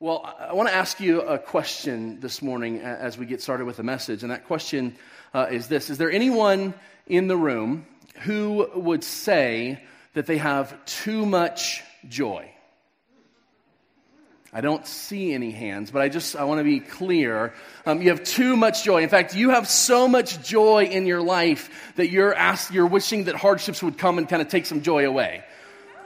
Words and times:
Well, 0.00 0.32
I 0.38 0.52
want 0.52 0.68
to 0.68 0.74
ask 0.76 1.00
you 1.00 1.22
a 1.22 1.40
question 1.40 2.20
this 2.20 2.40
morning 2.40 2.78
as 2.78 3.18
we 3.18 3.26
get 3.26 3.42
started 3.42 3.64
with 3.64 3.78
the 3.78 3.82
message. 3.82 4.22
And 4.22 4.30
that 4.30 4.46
question 4.46 4.94
uh, 5.34 5.48
is 5.50 5.66
this 5.66 5.90
Is 5.90 5.98
there 5.98 6.08
anyone 6.08 6.72
in 7.08 7.26
the 7.26 7.36
room 7.36 7.84
who 8.20 8.70
would 8.76 9.02
say 9.02 9.82
that 10.14 10.26
they 10.26 10.36
have 10.36 10.84
too 10.84 11.26
much 11.26 11.82
joy? 12.08 12.48
I 14.52 14.60
don't 14.60 14.86
see 14.86 15.32
any 15.32 15.50
hands, 15.50 15.90
but 15.90 16.00
I 16.00 16.08
just 16.08 16.36
I 16.36 16.44
want 16.44 16.60
to 16.60 16.64
be 16.64 16.78
clear. 16.78 17.52
Um, 17.84 18.00
you 18.00 18.10
have 18.10 18.22
too 18.22 18.56
much 18.56 18.84
joy. 18.84 19.02
In 19.02 19.08
fact, 19.08 19.34
you 19.34 19.50
have 19.50 19.68
so 19.68 20.06
much 20.06 20.46
joy 20.46 20.84
in 20.84 21.06
your 21.06 21.22
life 21.22 21.92
that 21.96 22.08
you're 22.08 22.32
asked, 22.32 22.70
you're 22.70 22.86
wishing 22.86 23.24
that 23.24 23.34
hardships 23.34 23.82
would 23.82 23.98
come 23.98 24.18
and 24.18 24.28
kind 24.28 24.42
of 24.42 24.46
take 24.46 24.64
some 24.64 24.82
joy 24.82 25.08
away. 25.08 25.42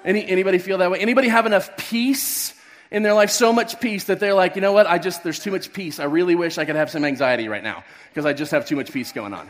Any, 0.03 0.27
anybody 0.27 0.57
feel 0.57 0.79
that 0.79 0.91
way? 0.91 0.99
Anybody 0.99 1.29
have 1.29 1.45
enough 1.45 1.77
peace 1.77 2.55
in 2.93 3.03
their 3.03 3.15
life 3.15 3.31
so 3.31 3.53
much 3.55 3.81
peace 3.81 4.05
that 4.05 4.21
they're 4.21 4.35
like, 4.35 4.55
you 4.55 4.61
know 4.61 4.73
what? 4.73 4.87
I 4.87 4.99
just, 4.99 5.25
there's 5.25 5.39
too 5.39 5.51
much 5.51 5.73
peace. 5.73 5.99
I 5.99 6.05
really 6.05 6.35
wish 6.35 6.59
I 6.59 6.67
could 6.67 6.77
have 6.77 6.91
some 6.91 7.05
anxiety 7.07 7.49
right 7.49 7.63
now 7.63 7.83
because 8.11 8.27
I 8.27 8.35
just 8.35 8.53
have 8.53 8.67
too 8.67 8.77
much 8.77 8.93
peace 8.93 9.13
going 9.13 9.33
on. 9.33 9.49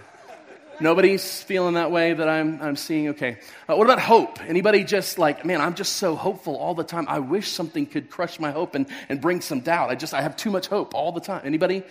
Nobody's 0.81 1.43
feeling 1.43 1.75
that 1.75 1.91
way 1.91 2.15
that 2.15 2.29
I'm, 2.29 2.63
I'm 2.63 2.77
seeing? 2.77 3.09
Okay. 3.09 3.39
Uh, 3.69 3.77
what 3.77 3.85
about 3.85 3.99
hope? 3.99 4.41
Anybody 4.41 4.85
just 4.85 5.19
like, 5.19 5.45
man, 5.45 5.61
I'm 5.61 5.75
just 5.75 5.95
so 5.95 6.15
hopeful 6.15 6.57
all 6.57 6.75
the 6.75 6.85
time. 6.85 7.07
I 7.09 7.19
wish 7.19 7.49
something 7.49 7.85
could 7.85 8.11
crush 8.11 8.39
my 8.39 8.53
hope 8.53 8.77
and, 8.77 8.87
and 9.09 9.21
bring 9.21 9.41
some 9.41 9.61
doubt. 9.61 9.91
I 9.91 9.97
just, 9.97 10.15
I 10.15 10.23
have 10.23 10.37
too 10.37 10.51
much 10.51 10.69
hope 10.69 10.95
all 10.95 11.11
the 11.11 11.21
time. 11.21 11.43
Anybody? 11.45 11.83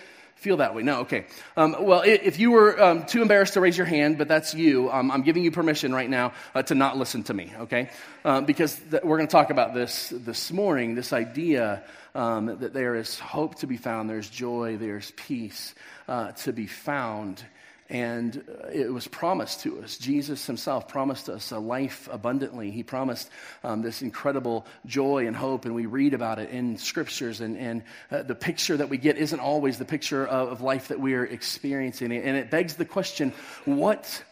Feel 0.41 0.57
that 0.57 0.73
way. 0.73 0.81
No, 0.81 1.01
okay. 1.01 1.25
Um, 1.55 1.75
well, 1.81 2.01
if 2.03 2.39
you 2.39 2.49
were 2.49 2.81
um, 2.81 3.05
too 3.05 3.21
embarrassed 3.21 3.53
to 3.53 3.61
raise 3.61 3.77
your 3.77 3.85
hand, 3.85 4.17
but 4.17 4.27
that's 4.27 4.55
you, 4.55 4.91
um, 4.91 5.11
I'm 5.11 5.21
giving 5.21 5.43
you 5.43 5.51
permission 5.51 5.93
right 5.93 6.09
now 6.09 6.33
uh, 6.55 6.63
to 6.63 6.73
not 6.73 6.97
listen 6.97 7.21
to 7.25 7.33
me, 7.35 7.53
okay? 7.59 7.91
Um, 8.25 8.45
because 8.45 8.75
th- 8.89 9.03
we're 9.03 9.17
going 9.17 9.27
to 9.27 9.31
talk 9.31 9.51
about 9.51 9.75
this 9.75 10.09
this 10.09 10.51
morning 10.51 10.95
this 10.95 11.13
idea 11.13 11.83
um, 12.15 12.57
that 12.57 12.73
there 12.73 12.95
is 12.95 13.19
hope 13.19 13.59
to 13.59 13.67
be 13.67 13.77
found, 13.77 14.09
there's 14.09 14.31
joy, 14.31 14.77
there's 14.77 15.11
peace 15.11 15.75
uh, 16.07 16.31
to 16.31 16.51
be 16.51 16.65
found 16.65 17.43
and 17.91 18.41
uh, 18.49 18.67
it 18.69 18.91
was 18.91 19.05
promised 19.05 19.61
to 19.61 19.81
us. 19.81 19.97
Jesus 19.97 20.47
himself 20.47 20.87
promised 20.87 21.27
us 21.27 21.51
a 21.51 21.59
life 21.59 22.07
abundantly. 22.09 22.71
He 22.71 22.83
promised 22.83 23.29
um, 23.65 23.81
this 23.81 24.01
incredible 24.01 24.65
joy 24.85 25.27
and 25.27 25.35
hope, 25.35 25.65
and 25.65 25.75
we 25.75 25.85
read 25.85 26.13
about 26.13 26.39
it 26.39 26.49
in 26.51 26.77
scriptures. 26.77 27.41
And, 27.41 27.57
and 27.57 27.83
uh, 28.09 28.23
the 28.23 28.33
picture 28.33 28.77
that 28.77 28.87
we 28.87 28.97
get 28.97 29.17
isn't 29.17 29.39
always 29.39 29.77
the 29.77 29.85
picture 29.85 30.25
of, 30.25 30.53
of 30.53 30.61
life 30.61 30.87
that 30.87 31.01
we're 31.01 31.25
experiencing. 31.25 32.13
And 32.13 32.37
it 32.37 32.49
begs 32.49 32.75
the 32.75 32.85
question 32.85 33.33
what 33.65 34.23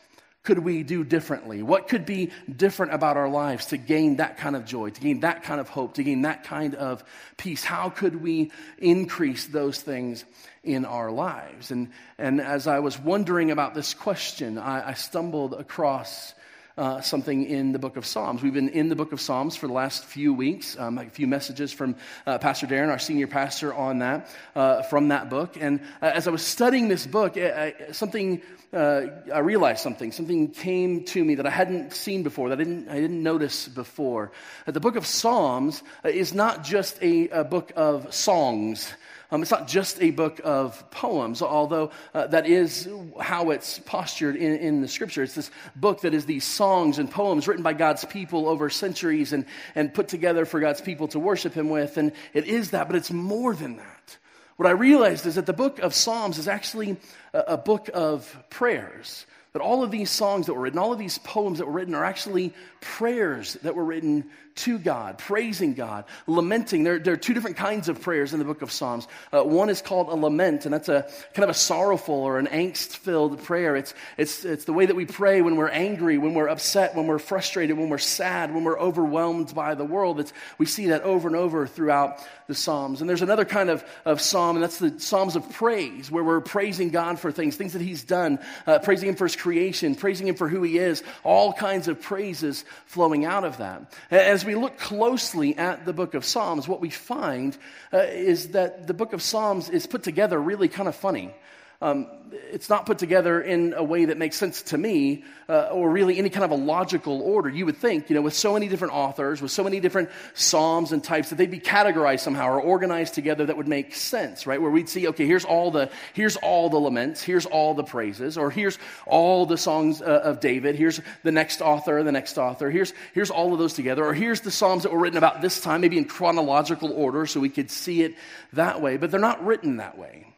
could 0.44 0.60
we 0.60 0.84
do 0.84 1.04
differently? 1.04 1.62
What 1.62 1.88
could 1.88 2.06
be 2.06 2.32
different 2.54 2.94
about 2.94 3.18
our 3.18 3.30
lives 3.30 3.68
to 3.68 3.78
gain 3.78 4.18
that 4.18 4.38
kind 4.38 4.56
of 4.56 4.66
joy, 4.66 4.90
to 4.90 5.02
gain 5.02 5.20
that 5.20 5.44
kind 5.44 5.60
of 5.60 5.68
hope, 5.70 5.96
to 5.96 6.04
gain 6.04 6.22
that 6.22 6.44
kind 6.44 6.76
of 6.76 7.04
peace? 7.38 7.64
How 7.64 7.90
could 7.90 8.22
we 8.22 8.52
increase 8.78 9.48
those 9.48 9.82
things 9.82 10.24
in 10.64 10.86
our 10.86 11.12
lives? 11.12 11.72
And, 11.72 11.90
and 12.18 12.40
as 12.40 12.68
I 12.68 12.80
was 12.80 12.98
wondering 12.98 13.52
about 13.52 13.74
this 13.74 13.94
question, 13.94 14.58
I, 14.58 14.90
I 14.90 14.94
stumbled 14.94 15.54
across 15.54 16.34
uh, 16.80 17.02
something 17.02 17.44
in 17.46 17.74
the 17.74 17.80
book 17.80 17.98
of 17.98 18.06
Psalms. 18.06 18.42
We've 18.42 18.54
been 18.54 18.70
in 18.70 18.88
the 18.88 18.96
book 18.96 19.12
of 19.12 19.20
Psalms 19.20 19.58
for 19.58 19.68
the 19.68 19.74
last 19.74 20.06
few 20.06 20.34
weeks, 20.34 20.80
um, 20.80 20.98
a 20.98 21.10
few 21.10 21.28
messages 21.28 21.74
from 21.74 21.98
uh, 22.26 22.38
Pastor 22.38 22.68
Darren, 22.68 22.88
our 22.88 23.00
senior 23.00 23.28
pastor, 23.28 23.74
on 23.74 24.00
that, 24.00 24.30
uh, 24.56 24.84
from 24.84 25.10
that 25.10 25.30
book. 25.30 25.58
And 25.60 25.82
uh, 26.02 26.06
as 26.06 26.26
I 26.26 26.32
was 26.32 26.42
studying 26.42 26.88
this 26.88 27.06
book, 27.06 27.36
I, 27.36 27.74
something, 27.92 28.42
uh, 28.72 29.02
I 29.34 29.40
realized 29.40 29.82
something. 29.82 30.14
Something 30.14 30.52
came 30.52 31.04
to 31.06 31.22
me 31.24 31.36
that 31.36 31.46
I 31.46 31.50
hadn't 31.50 31.92
seen 31.92 32.24
before, 32.24 32.48
that 32.48 32.62
I 32.62 32.64
didn't, 32.64 32.88
I 32.88 32.96
didn't 32.96 33.24
notice 33.24 33.68
before. 33.68 34.32
That 34.66 34.72
the 34.72 34.80
book 34.80 34.96
of 34.96 35.06
Psalms 35.06 35.84
is 36.06 36.34
not 36.34 36.64
just 36.64 36.98
a, 37.04 37.28
a 37.28 37.44
book 37.44 37.74
of 37.76 38.14
songs. 38.16 38.90
Um, 39.32 39.44
it's 39.44 39.52
not 39.52 39.68
just 39.68 40.02
a 40.02 40.10
book 40.10 40.42
of 40.44 40.90
poems, 40.90 41.44
although 41.44 41.92
uh, 42.16 42.28
that 42.28 42.48
is 42.48 42.90
how 43.20 43.52
it's 43.52 43.78
postured 43.78 44.36
in, 44.36 44.56
in 44.56 44.82
the 44.82 44.88
scripture. 44.88 45.22
It's 45.22 45.36
this 45.36 45.52
book 45.76 46.02
that 46.02 46.16
is 46.16 46.26
these 46.26 46.44
songs 46.44 46.98
and 46.98 47.12
poems 47.12 47.48
written 47.48 47.62
by 47.62 47.74
God's 47.74 48.06
people 48.06 48.50
over 48.50 48.72
centuries 48.72 49.32
and, 49.32 49.46
and 49.76 49.94
put 49.94 50.08
together 50.08 50.46
for 50.46 50.60
God's 50.60 50.82
people 50.82 51.08
to 51.10 51.20
worship 51.20 51.54
Him 51.54 51.70
with. 51.70 51.98
And 51.98 52.12
it 52.34 52.46
is 52.46 52.72
that, 52.72 52.88
but 52.88 52.96
it's 52.96 53.12
more 53.12 53.54
than 53.54 53.78
that. 53.78 54.18
What 54.58 54.68
I 54.68 54.72
realized 54.72 55.26
is 55.28 55.36
that 55.36 55.46
the 55.46 55.54
book 55.54 55.80
of 55.80 55.94
Psalms 55.94 56.40
is 56.40 56.48
actually 56.48 56.98
a, 57.32 57.40
a 57.40 57.58
book 57.58 57.90
of 57.94 58.36
prayers. 58.50 59.28
That 59.54 59.62
all 59.62 59.84
of 59.84 59.92
these 59.92 60.10
songs 60.10 60.48
that 60.48 60.54
were 60.54 60.62
written, 60.62 60.80
all 60.80 60.94
of 60.94 61.00
these 61.00 61.18
poems 61.20 61.60
that 61.60 61.66
were 61.66 61.72
written, 61.72 61.96
are 61.96 62.06
actually 62.06 62.54
prayers 62.82 63.54
that 63.64 63.76
were 63.76 63.86
written 63.86 64.30
to 64.60 64.78
God, 64.78 65.18
praising 65.18 65.74
God, 65.74 66.06
lamenting. 66.28 66.84
There, 66.84 67.00
there 67.00 67.14
are 67.14 67.18
two 67.18 67.34
different 67.34 67.58
kinds 67.58 67.90
of 67.90 68.02
prayers 68.02 68.34
in 68.34 68.40
the 68.40 68.46
book 68.46 68.62
of 68.62 68.72
Psalms. 68.72 69.08
Uh, 69.32 69.44
one 69.44 69.70
is 69.70 69.82
called 69.82 70.08
a 70.10 70.16
lament, 70.16 70.66
and 70.66 70.74
that's 70.74 70.90
a 70.90 71.10
kind 71.34 71.44
of 71.44 71.50
a 71.50 71.54
sorrowful 71.54 72.16
or 72.16 72.40
an 72.40 72.48
angst 72.48 72.98
filled 72.98 73.42
prayer. 73.44 73.76
It's, 73.76 73.94
it's, 74.18 74.44
it's 74.46 74.66
the 74.66 74.74
way 74.74 74.86
that 74.86 74.96
we 74.96 75.06
pray 75.06 75.42
when 75.42 75.56
we're 75.56 75.70
angry, 75.70 76.18
when 76.18 76.34
we're 76.34 76.50
upset, 76.50 76.96
when 76.96 77.08
we're 77.08 77.20
frustrated, 77.20 77.78
when 77.78 77.90
we're 77.90 77.98
sad, 77.98 78.54
when 78.54 78.64
we're 78.64 78.80
overwhelmed 78.80 79.54
by 79.56 79.76
the 79.76 79.86
world. 79.86 80.20
It's, 80.20 80.34
we 80.58 80.66
see 80.66 80.88
that 80.88 81.04
over 81.04 81.28
and 81.28 81.38
over 81.38 81.66
throughout 81.66 82.20
the 82.48 82.56
Psalms. 82.56 83.02
And 83.02 83.10
there's 83.10 83.22
another 83.22 83.46
kind 83.46 83.70
of, 83.70 83.86
of 84.06 84.20
psalm, 84.20 84.56
and 84.56 84.64
that's 84.64 84.80
the 84.80 85.00
Psalms 85.00 85.36
of 85.36 85.50
praise, 85.52 86.12
where 86.12 86.24
we're 86.24 86.42
praising 86.42 86.90
God 86.90 87.20
for 87.20 87.32
things, 87.32 87.56
things 87.56 87.74
that 87.74 87.82
He's 87.82 88.04
done, 88.04 88.40
uh, 88.68 88.80
praising 88.80 89.10
Him 89.10 89.16
for 89.16 89.26
His 89.26 89.36
creation, 89.36 89.96
praising 89.96 90.28
Him 90.28 90.36
for 90.36 90.50
who 90.50 90.64
He 90.64 90.78
is, 90.78 91.04
all 91.24 91.54
kinds 91.54 91.88
of 91.88 92.02
praises 92.02 92.66
flowing 92.88 93.24
out 93.24 93.44
of 93.44 93.58
that. 93.58 93.94
As 94.10 94.44
we 94.44 94.49
look 94.56 94.78
closely 94.78 95.58
at 95.58 95.86
the 95.86 95.94
book 95.94 96.14
of 96.14 96.26
Psalms, 96.26 96.68
what 96.68 96.82
we 96.82 96.90
find 96.90 97.58
uh, 97.94 98.00
is 98.00 98.50
that 98.50 98.88
the 98.88 98.94
book 98.94 99.14
of 99.14 99.22
Psalms 99.22 99.70
is 99.70 99.88
put 99.88 100.04
together 100.04 100.40
really 100.40 100.68
kind 100.68 100.88
of 100.88 100.96
funny. 100.96 101.34
Um, 101.82 102.08
it's 102.52 102.70
not 102.70 102.86
put 102.86 102.98
together 102.98 103.42
in 103.42 103.74
a 103.74 103.84
way 103.84 104.06
that 104.06 104.18
makes 104.18 104.36
sense 104.36 104.64
to 104.64 104.78
me 104.78 105.24
uh, 105.48 105.70
or 105.72 105.90
really 105.90 106.18
any 106.18 106.30
kind 106.30 106.44
of 106.44 106.52
a 106.52 106.56
logical 106.56 107.22
order. 107.22 107.50
You 107.50 107.66
would 107.66 107.78
think, 107.78 108.10
you 108.10 108.16
know, 108.16 108.22
with 108.22 108.34
so 108.34 108.54
many 108.54 108.68
different 108.68 108.94
authors, 108.94 109.42
with 109.42 109.52
so 109.52 109.64
many 109.64 109.80
different 109.80 110.10
psalms 110.34 110.92
and 110.92 111.04
types, 111.04 111.30
that 111.30 111.38
they'd 111.38 111.50
be 111.50 111.60
categorized 111.60 112.20
somehow 112.20 112.50
or 112.50 112.60
organized 112.60 113.14
together 113.14 113.46
that 113.46 113.58
would 113.58 113.68
make 113.68 113.96
sense, 113.96 114.46
right? 114.46 114.62
Where 114.62 114.70
we'd 114.70 114.90
see, 114.90 115.08
okay, 115.08 115.26
here's 115.26 115.46
all 115.46 115.72
the, 115.72 115.90
here's 116.14 116.36
all 116.36 116.70
the 116.70 116.80
laments, 116.80 117.24
here's 117.24 117.46
all 117.46 117.74
the 117.74 117.84
praises, 117.84 118.38
or 118.38 118.52
here's 118.52 118.78
all 119.08 119.46
the 119.46 119.58
songs 119.58 120.02
uh, 120.02 120.22
of 120.24 120.40
David, 120.40 120.76
here's 120.76 121.00
the 121.24 121.32
next 121.32 121.62
author, 121.62 122.04
the 122.04 122.12
next 122.12 122.38
author, 122.38 122.70
here's, 122.70 122.94
here's 123.14 123.32
all 123.32 123.54
of 123.54 123.60
those 123.60 123.74
together, 123.74 124.04
or 124.04 124.14
here's 124.14 124.42
the 124.42 124.52
psalms 124.52 124.84
that 124.84 124.92
were 124.92 125.00
written 125.00 125.18
about 125.18 125.42
this 125.42 125.62
time, 125.62 125.82
maybe 125.82 125.98
in 125.98 126.06
chronological 126.06 126.92
order 126.92 127.26
so 127.26 127.40
we 127.40 127.50
could 127.50 127.72
see 127.72 128.04
it 128.04 128.16
that 128.54 128.82
way, 128.82 128.98
but 128.98 129.12
they're 129.12 129.20
not 129.20 129.46
written 129.46 129.78
that 129.78 129.98
way. 129.98 130.29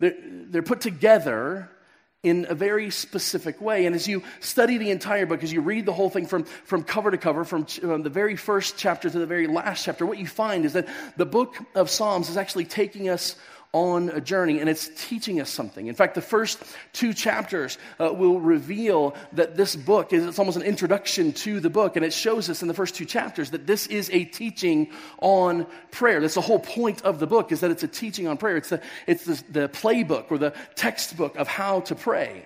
They're, 0.00 0.16
they're 0.20 0.62
put 0.62 0.80
together 0.80 1.70
in 2.22 2.46
a 2.50 2.54
very 2.54 2.90
specific 2.90 3.60
way. 3.62 3.86
And 3.86 3.94
as 3.94 4.06
you 4.06 4.22
study 4.40 4.76
the 4.76 4.90
entire 4.90 5.24
book, 5.24 5.42
as 5.42 5.52
you 5.52 5.62
read 5.62 5.86
the 5.86 5.92
whole 5.92 6.10
thing 6.10 6.26
from, 6.26 6.44
from 6.44 6.82
cover 6.82 7.10
to 7.10 7.16
cover, 7.16 7.44
from, 7.44 7.64
from 7.64 7.90
um, 7.90 8.02
the 8.02 8.10
very 8.10 8.36
first 8.36 8.76
chapter 8.76 9.08
to 9.08 9.18
the 9.18 9.26
very 9.26 9.46
last 9.46 9.84
chapter, 9.84 10.04
what 10.04 10.18
you 10.18 10.26
find 10.26 10.66
is 10.66 10.74
that 10.74 10.86
the 11.16 11.24
book 11.24 11.56
of 11.74 11.88
Psalms 11.88 12.28
is 12.28 12.36
actually 12.36 12.66
taking 12.66 13.08
us 13.08 13.36
on 13.72 14.08
a 14.10 14.20
journey 14.20 14.58
and 14.58 14.68
it's 14.68 14.90
teaching 14.96 15.40
us 15.40 15.48
something. 15.48 15.86
In 15.86 15.94
fact, 15.94 16.16
the 16.16 16.20
first 16.20 16.60
two 16.92 17.14
chapters 17.14 17.78
uh, 18.00 18.12
will 18.12 18.40
reveal 18.40 19.14
that 19.32 19.56
this 19.56 19.76
book 19.76 20.12
is 20.12 20.26
it's 20.26 20.40
almost 20.40 20.56
an 20.56 20.64
introduction 20.64 21.32
to 21.32 21.60
the 21.60 21.70
book 21.70 21.94
and 21.94 22.04
it 22.04 22.12
shows 22.12 22.50
us 22.50 22.62
in 22.62 22.68
the 22.68 22.74
first 22.74 22.96
two 22.96 23.04
chapters 23.04 23.50
that 23.50 23.68
this 23.68 23.86
is 23.86 24.10
a 24.10 24.24
teaching 24.24 24.90
on 25.20 25.66
prayer. 25.92 26.20
That's 26.20 26.34
the 26.34 26.40
whole 26.40 26.58
point 26.58 27.02
of 27.02 27.20
the 27.20 27.28
book 27.28 27.52
is 27.52 27.60
that 27.60 27.70
it's 27.70 27.84
a 27.84 27.88
teaching 27.88 28.26
on 28.26 28.38
prayer. 28.38 28.56
It's 28.56 28.70
the, 28.70 28.82
it's 29.06 29.24
the, 29.24 29.44
the 29.50 29.68
playbook 29.68 30.32
or 30.32 30.38
the 30.38 30.52
textbook 30.74 31.36
of 31.36 31.46
how 31.46 31.80
to 31.80 31.94
pray. 31.94 32.44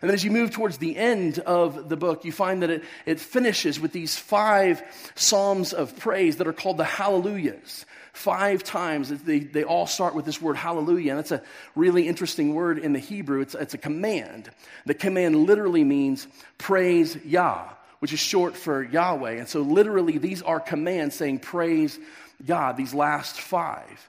And 0.00 0.08
then 0.08 0.14
as 0.14 0.24
you 0.24 0.30
move 0.30 0.50
towards 0.50 0.78
the 0.78 0.96
end 0.96 1.40
of 1.40 1.88
the 1.88 1.96
book, 1.96 2.24
you 2.24 2.32
find 2.32 2.62
that 2.62 2.70
it, 2.70 2.84
it 3.04 3.20
finishes 3.20 3.78
with 3.78 3.92
these 3.92 4.16
five 4.16 4.82
psalms 5.14 5.72
of 5.72 5.98
praise 5.98 6.36
that 6.36 6.46
are 6.46 6.54
called 6.54 6.78
the 6.78 6.84
hallelujahs. 6.84 7.84
Five 8.12 8.64
times, 8.64 9.08
they, 9.22 9.40
they 9.40 9.64
all 9.64 9.86
start 9.86 10.14
with 10.14 10.24
this 10.24 10.42
word 10.42 10.56
hallelujah, 10.56 11.12
and 11.12 11.18
that's 11.18 11.32
a 11.32 11.42
really 11.74 12.08
interesting 12.08 12.54
word 12.54 12.78
in 12.78 12.92
the 12.92 12.98
Hebrew. 12.98 13.40
It's, 13.40 13.54
it's 13.54 13.74
a 13.74 13.78
command. 13.78 14.50
The 14.86 14.94
command 14.94 15.46
literally 15.46 15.84
means 15.84 16.26
praise 16.58 17.16
Yah, 17.24 17.68
which 18.00 18.12
is 18.12 18.18
short 18.18 18.56
for 18.56 18.82
Yahweh. 18.82 19.32
And 19.32 19.48
so, 19.48 19.60
literally, 19.60 20.18
these 20.18 20.42
are 20.42 20.58
commands 20.60 21.14
saying 21.14 21.38
praise 21.40 21.98
God, 22.44 22.76
these 22.76 22.94
last 22.94 23.40
five. 23.40 24.08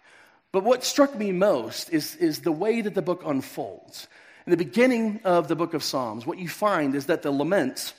But 0.51 0.63
what 0.63 0.83
struck 0.83 1.15
me 1.15 1.31
most 1.31 1.91
is, 1.91 2.15
is 2.15 2.41
the 2.41 2.51
way 2.51 2.81
that 2.81 2.93
the 2.93 3.01
book 3.01 3.23
unfolds. 3.25 4.07
In 4.45 4.51
the 4.51 4.57
beginning 4.57 5.21
of 5.23 5.47
the 5.47 5.55
book 5.55 5.73
of 5.73 5.83
Psalms, 5.83 6.25
what 6.25 6.39
you 6.39 6.49
find 6.49 6.95
is 6.95 7.05
that 7.05 7.21
the 7.21 7.31
laments, 7.31 7.93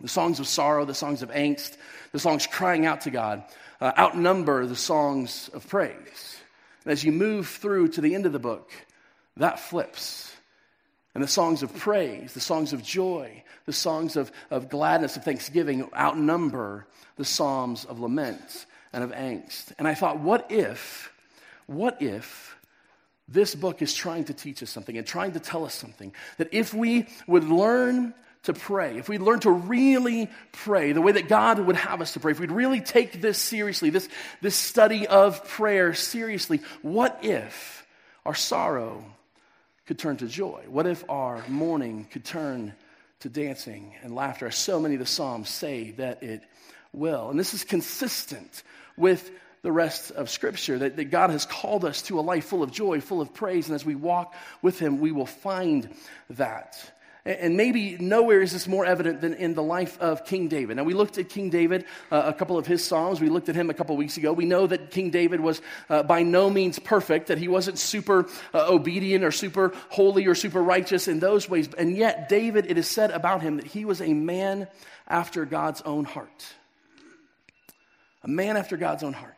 the 0.00 0.08
songs 0.08 0.40
of 0.40 0.46
sorrow, 0.46 0.84
the 0.84 0.94
songs 0.94 1.22
of 1.22 1.30
angst, 1.30 1.76
the 2.12 2.18
songs 2.18 2.46
crying 2.46 2.86
out 2.86 3.02
to 3.02 3.10
God, 3.10 3.44
uh, 3.80 3.92
outnumber 3.98 4.66
the 4.66 4.76
songs 4.76 5.50
of 5.52 5.68
praise. 5.68 6.36
And 6.84 6.92
as 6.92 7.04
you 7.04 7.12
move 7.12 7.48
through 7.48 7.88
to 7.88 8.00
the 8.00 8.14
end 8.14 8.26
of 8.26 8.32
the 8.32 8.38
book, 8.38 8.70
that 9.36 9.60
flips. 9.60 10.32
And 11.14 11.22
the 11.22 11.28
songs 11.28 11.62
of 11.62 11.74
praise, 11.74 12.34
the 12.34 12.40
songs 12.40 12.72
of 12.72 12.82
joy, 12.82 13.42
the 13.66 13.72
songs 13.72 14.16
of, 14.16 14.30
of 14.50 14.68
gladness, 14.68 15.16
of 15.16 15.24
thanksgiving 15.24 15.88
outnumber 15.96 16.86
the 17.16 17.24
psalms 17.24 17.84
of 17.84 17.98
lament 17.98 18.66
and 18.92 19.02
of 19.04 19.10
angst. 19.10 19.72
And 19.78 19.88
I 19.88 19.94
thought, 19.94 20.20
what 20.20 20.50
if 20.50 21.12
what 21.68 22.00
if 22.00 22.56
this 23.28 23.54
book 23.54 23.82
is 23.82 23.92
trying 23.92 24.24
to 24.24 24.32
teach 24.34 24.62
us 24.62 24.70
something 24.70 24.96
and 24.96 25.06
trying 25.06 25.32
to 25.32 25.40
tell 25.40 25.66
us 25.66 25.74
something? 25.74 26.14
That 26.38 26.48
if 26.50 26.72
we 26.72 27.06
would 27.26 27.44
learn 27.44 28.14
to 28.44 28.52
pray, 28.52 28.96
if 28.98 29.08
we 29.08 29.18
learn 29.18 29.40
to 29.40 29.50
really 29.50 30.30
pray 30.52 30.92
the 30.92 31.02
way 31.02 31.12
that 31.12 31.28
God 31.28 31.58
would 31.58 31.76
have 31.76 32.00
us 32.00 32.12
to 32.12 32.20
pray, 32.20 32.32
if 32.32 32.40
we'd 32.40 32.52
really 32.52 32.80
take 32.80 33.20
this 33.20 33.38
seriously, 33.38 33.90
this, 33.90 34.08
this 34.40 34.54
study 34.54 35.06
of 35.06 35.46
prayer 35.48 35.92
seriously, 35.92 36.60
what 36.82 37.18
if 37.22 37.86
our 38.24 38.34
sorrow 38.34 39.04
could 39.86 39.98
turn 39.98 40.16
to 40.18 40.26
joy? 40.26 40.62
What 40.68 40.86
if 40.86 41.04
our 41.08 41.42
mourning 41.48 42.06
could 42.10 42.24
turn 42.24 42.74
to 43.20 43.28
dancing 43.28 43.94
and 44.02 44.14
laughter, 44.14 44.46
as 44.46 44.56
so 44.56 44.78
many 44.78 44.94
of 44.94 45.00
the 45.00 45.06
Psalms 45.06 45.48
say 45.48 45.92
that 45.92 46.22
it 46.22 46.42
will? 46.92 47.30
And 47.30 47.38
this 47.38 47.54
is 47.54 47.64
consistent 47.64 48.62
with 48.96 49.30
the 49.62 49.72
rest 49.72 50.12
of 50.12 50.30
Scripture, 50.30 50.78
that, 50.78 50.96
that 50.96 51.06
God 51.06 51.30
has 51.30 51.44
called 51.44 51.84
us 51.84 52.02
to 52.02 52.20
a 52.20 52.22
life 52.22 52.44
full 52.44 52.62
of 52.62 52.70
joy, 52.70 53.00
full 53.00 53.20
of 53.20 53.34
praise, 53.34 53.66
and 53.66 53.74
as 53.74 53.84
we 53.84 53.96
walk 53.96 54.34
with 54.62 54.78
Him, 54.78 55.00
we 55.00 55.10
will 55.10 55.26
find 55.26 55.88
that. 56.30 56.78
And 57.28 57.58
maybe 57.58 57.98
nowhere 57.98 58.40
is 58.40 58.52
this 58.52 58.66
more 58.66 58.86
evident 58.86 59.20
than 59.20 59.34
in 59.34 59.52
the 59.52 59.62
life 59.62 60.00
of 60.00 60.24
King 60.24 60.48
David. 60.48 60.78
Now, 60.78 60.84
we 60.84 60.94
looked 60.94 61.18
at 61.18 61.28
King 61.28 61.50
David, 61.50 61.84
uh, 62.10 62.22
a 62.24 62.32
couple 62.32 62.56
of 62.56 62.66
his 62.66 62.82
Psalms. 62.82 63.20
We 63.20 63.28
looked 63.28 63.50
at 63.50 63.54
him 63.54 63.68
a 63.68 63.74
couple 63.74 63.94
of 63.94 63.98
weeks 63.98 64.16
ago. 64.16 64.32
We 64.32 64.46
know 64.46 64.66
that 64.66 64.90
King 64.90 65.10
David 65.10 65.40
was 65.40 65.60
uh, 65.90 66.02
by 66.04 66.22
no 66.22 66.48
means 66.48 66.78
perfect, 66.78 67.26
that 67.26 67.36
he 67.36 67.46
wasn't 67.46 67.78
super 67.78 68.26
uh, 68.54 68.68
obedient 68.70 69.24
or 69.24 69.30
super 69.30 69.74
holy 69.90 70.24
or 70.24 70.34
super 70.34 70.62
righteous 70.62 71.06
in 71.06 71.20
those 71.20 71.50
ways. 71.50 71.68
And 71.76 71.94
yet, 71.98 72.30
David, 72.30 72.64
it 72.64 72.78
is 72.78 72.88
said 72.88 73.10
about 73.10 73.42
him 73.42 73.56
that 73.56 73.66
he 73.66 73.84
was 73.84 74.00
a 74.00 74.14
man 74.14 74.66
after 75.06 75.44
God's 75.44 75.82
own 75.82 76.06
heart. 76.06 76.46
A 78.22 78.28
man 78.28 78.56
after 78.56 78.78
God's 78.78 79.02
own 79.02 79.12
heart. 79.12 79.34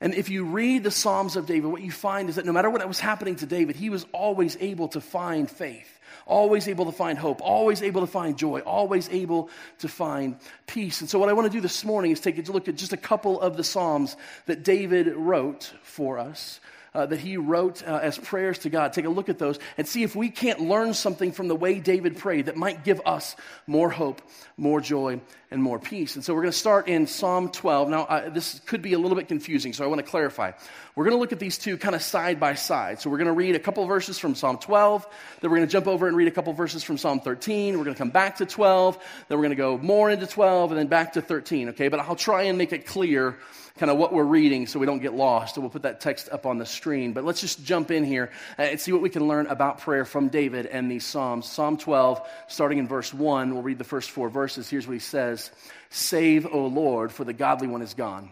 And 0.00 0.14
if 0.14 0.30
you 0.30 0.46
read 0.46 0.84
the 0.84 0.90
Psalms 0.90 1.36
of 1.36 1.44
David, 1.44 1.70
what 1.70 1.82
you 1.82 1.92
find 1.92 2.30
is 2.30 2.36
that 2.36 2.46
no 2.46 2.52
matter 2.52 2.70
what 2.70 2.88
was 2.88 2.98
happening 2.98 3.36
to 3.36 3.46
David, 3.46 3.76
he 3.76 3.90
was 3.90 4.06
always 4.14 4.56
able 4.58 4.88
to 4.88 5.02
find 5.02 5.50
faith 5.50 5.91
always 6.26 6.68
able 6.68 6.86
to 6.86 6.92
find 6.92 7.18
hope, 7.18 7.40
always 7.42 7.82
able 7.82 8.00
to 8.00 8.06
find 8.06 8.36
joy, 8.36 8.60
always 8.60 9.08
able 9.10 9.50
to 9.78 9.88
find 9.88 10.36
peace. 10.66 11.00
And 11.00 11.10
so, 11.10 11.18
what 11.18 11.28
I 11.28 11.32
want 11.32 11.50
to 11.50 11.56
do 11.56 11.60
this 11.60 11.84
morning 11.84 12.10
is 12.10 12.20
take 12.20 12.38
a 12.38 12.52
look 12.52 12.68
at 12.68 12.76
just 12.76 12.92
a 12.92 12.96
couple 12.96 13.40
of 13.40 13.56
the 13.56 13.64
Psalms 13.64 14.16
that 14.46 14.62
David 14.62 15.08
wrote 15.08 15.72
for 15.82 16.18
us. 16.18 16.60
Uh, 16.94 17.06
that 17.06 17.18
he 17.18 17.38
wrote 17.38 17.82
uh, 17.88 18.00
as 18.02 18.18
prayers 18.18 18.58
to 18.58 18.68
God. 18.68 18.92
Take 18.92 19.06
a 19.06 19.08
look 19.08 19.30
at 19.30 19.38
those 19.38 19.58
and 19.78 19.88
see 19.88 20.02
if 20.02 20.14
we 20.14 20.28
can't 20.28 20.60
learn 20.60 20.92
something 20.92 21.32
from 21.32 21.48
the 21.48 21.56
way 21.56 21.80
David 21.80 22.18
prayed 22.18 22.46
that 22.46 22.56
might 22.58 22.84
give 22.84 23.00
us 23.06 23.34
more 23.66 23.88
hope, 23.88 24.20
more 24.58 24.78
joy, 24.78 25.18
and 25.50 25.62
more 25.62 25.78
peace. 25.78 26.16
And 26.16 26.22
so 26.22 26.34
we're 26.34 26.42
going 26.42 26.52
to 26.52 26.58
start 26.58 26.88
in 26.88 27.06
Psalm 27.06 27.48
12. 27.48 27.88
Now, 27.88 28.02
uh, 28.02 28.28
this 28.28 28.60
could 28.66 28.82
be 28.82 28.92
a 28.92 28.98
little 28.98 29.16
bit 29.16 29.26
confusing, 29.26 29.72
so 29.72 29.84
I 29.84 29.86
want 29.86 30.00
to 30.00 30.06
clarify. 30.06 30.52
We're 30.94 31.04
going 31.04 31.16
to 31.16 31.20
look 31.20 31.32
at 31.32 31.38
these 31.38 31.56
two 31.56 31.78
kind 31.78 31.94
of 31.94 32.02
side 32.02 32.38
by 32.38 32.52
side. 32.54 33.00
So 33.00 33.08
we're 33.08 33.16
going 33.16 33.28
to 33.28 33.32
read 33.32 33.54
a 33.54 33.58
couple 33.58 33.86
verses 33.86 34.18
from 34.18 34.34
Psalm 34.34 34.58
12, 34.58 35.06
then 35.40 35.50
we're 35.50 35.56
going 35.56 35.68
to 35.68 35.72
jump 35.72 35.86
over 35.86 36.06
and 36.06 36.14
read 36.14 36.28
a 36.28 36.32
couple 36.32 36.52
verses 36.52 36.82
from 36.82 36.98
Psalm 36.98 37.20
13. 37.20 37.78
We're 37.78 37.84
going 37.84 37.94
to 37.94 37.98
come 37.98 38.10
back 38.10 38.36
to 38.36 38.46
12, 38.46 38.98
then 39.28 39.38
we're 39.38 39.44
going 39.44 39.56
to 39.56 39.56
go 39.56 39.78
more 39.78 40.10
into 40.10 40.26
12, 40.26 40.72
and 40.72 40.78
then 40.78 40.88
back 40.88 41.14
to 41.14 41.22
13, 41.22 41.70
okay? 41.70 41.88
But 41.88 42.00
I'll 42.00 42.14
try 42.14 42.42
and 42.42 42.58
make 42.58 42.74
it 42.74 42.84
clear 42.86 43.38
kind 43.78 43.90
of 43.90 43.96
what 43.96 44.12
we're 44.12 44.22
reading 44.22 44.66
so 44.66 44.78
we 44.78 44.84
don't 44.84 44.98
get 44.98 45.14
lost. 45.14 45.54
So 45.54 45.62
we'll 45.62 45.70
put 45.70 45.84
that 45.84 46.00
text 46.00 46.28
up 46.30 46.44
on 46.44 46.58
the 46.58 46.66
screen. 46.66 47.14
But 47.14 47.24
let's 47.24 47.40
just 47.40 47.64
jump 47.64 47.90
in 47.90 48.04
here 48.04 48.30
uh, 48.58 48.62
and 48.62 48.78
see 48.78 48.92
what 48.92 49.00
we 49.00 49.08
can 49.08 49.26
learn 49.26 49.46
about 49.46 49.78
prayer 49.78 50.04
from 50.04 50.28
David 50.28 50.66
and 50.66 50.90
these 50.90 51.06
Psalms. 51.06 51.48
Psalm 51.48 51.78
12, 51.78 52.20
starting 52.48 52.76
in 52.76 52.86
verse 52.86 53.14
1, 53.14 53.54
we'll 53.54 53.62
read 53.62 53.78
the 53.78 53.84
first 53.84 54.10
four 54.10 54.28
verses. 54.28 54.68
Here's 54.68 54.86
what 54.86 54.92
he 54.92 54.98
says 54.98 55.50
Save, 55.88 56.46
O 56.52 56.66
Lord, 56.66 57.12
for 57.12 57.24
the 57.24 57.32
godly 57.32 57.66
one 57.66 57.80
is 57.80 57.94
gone. 57.94 58.28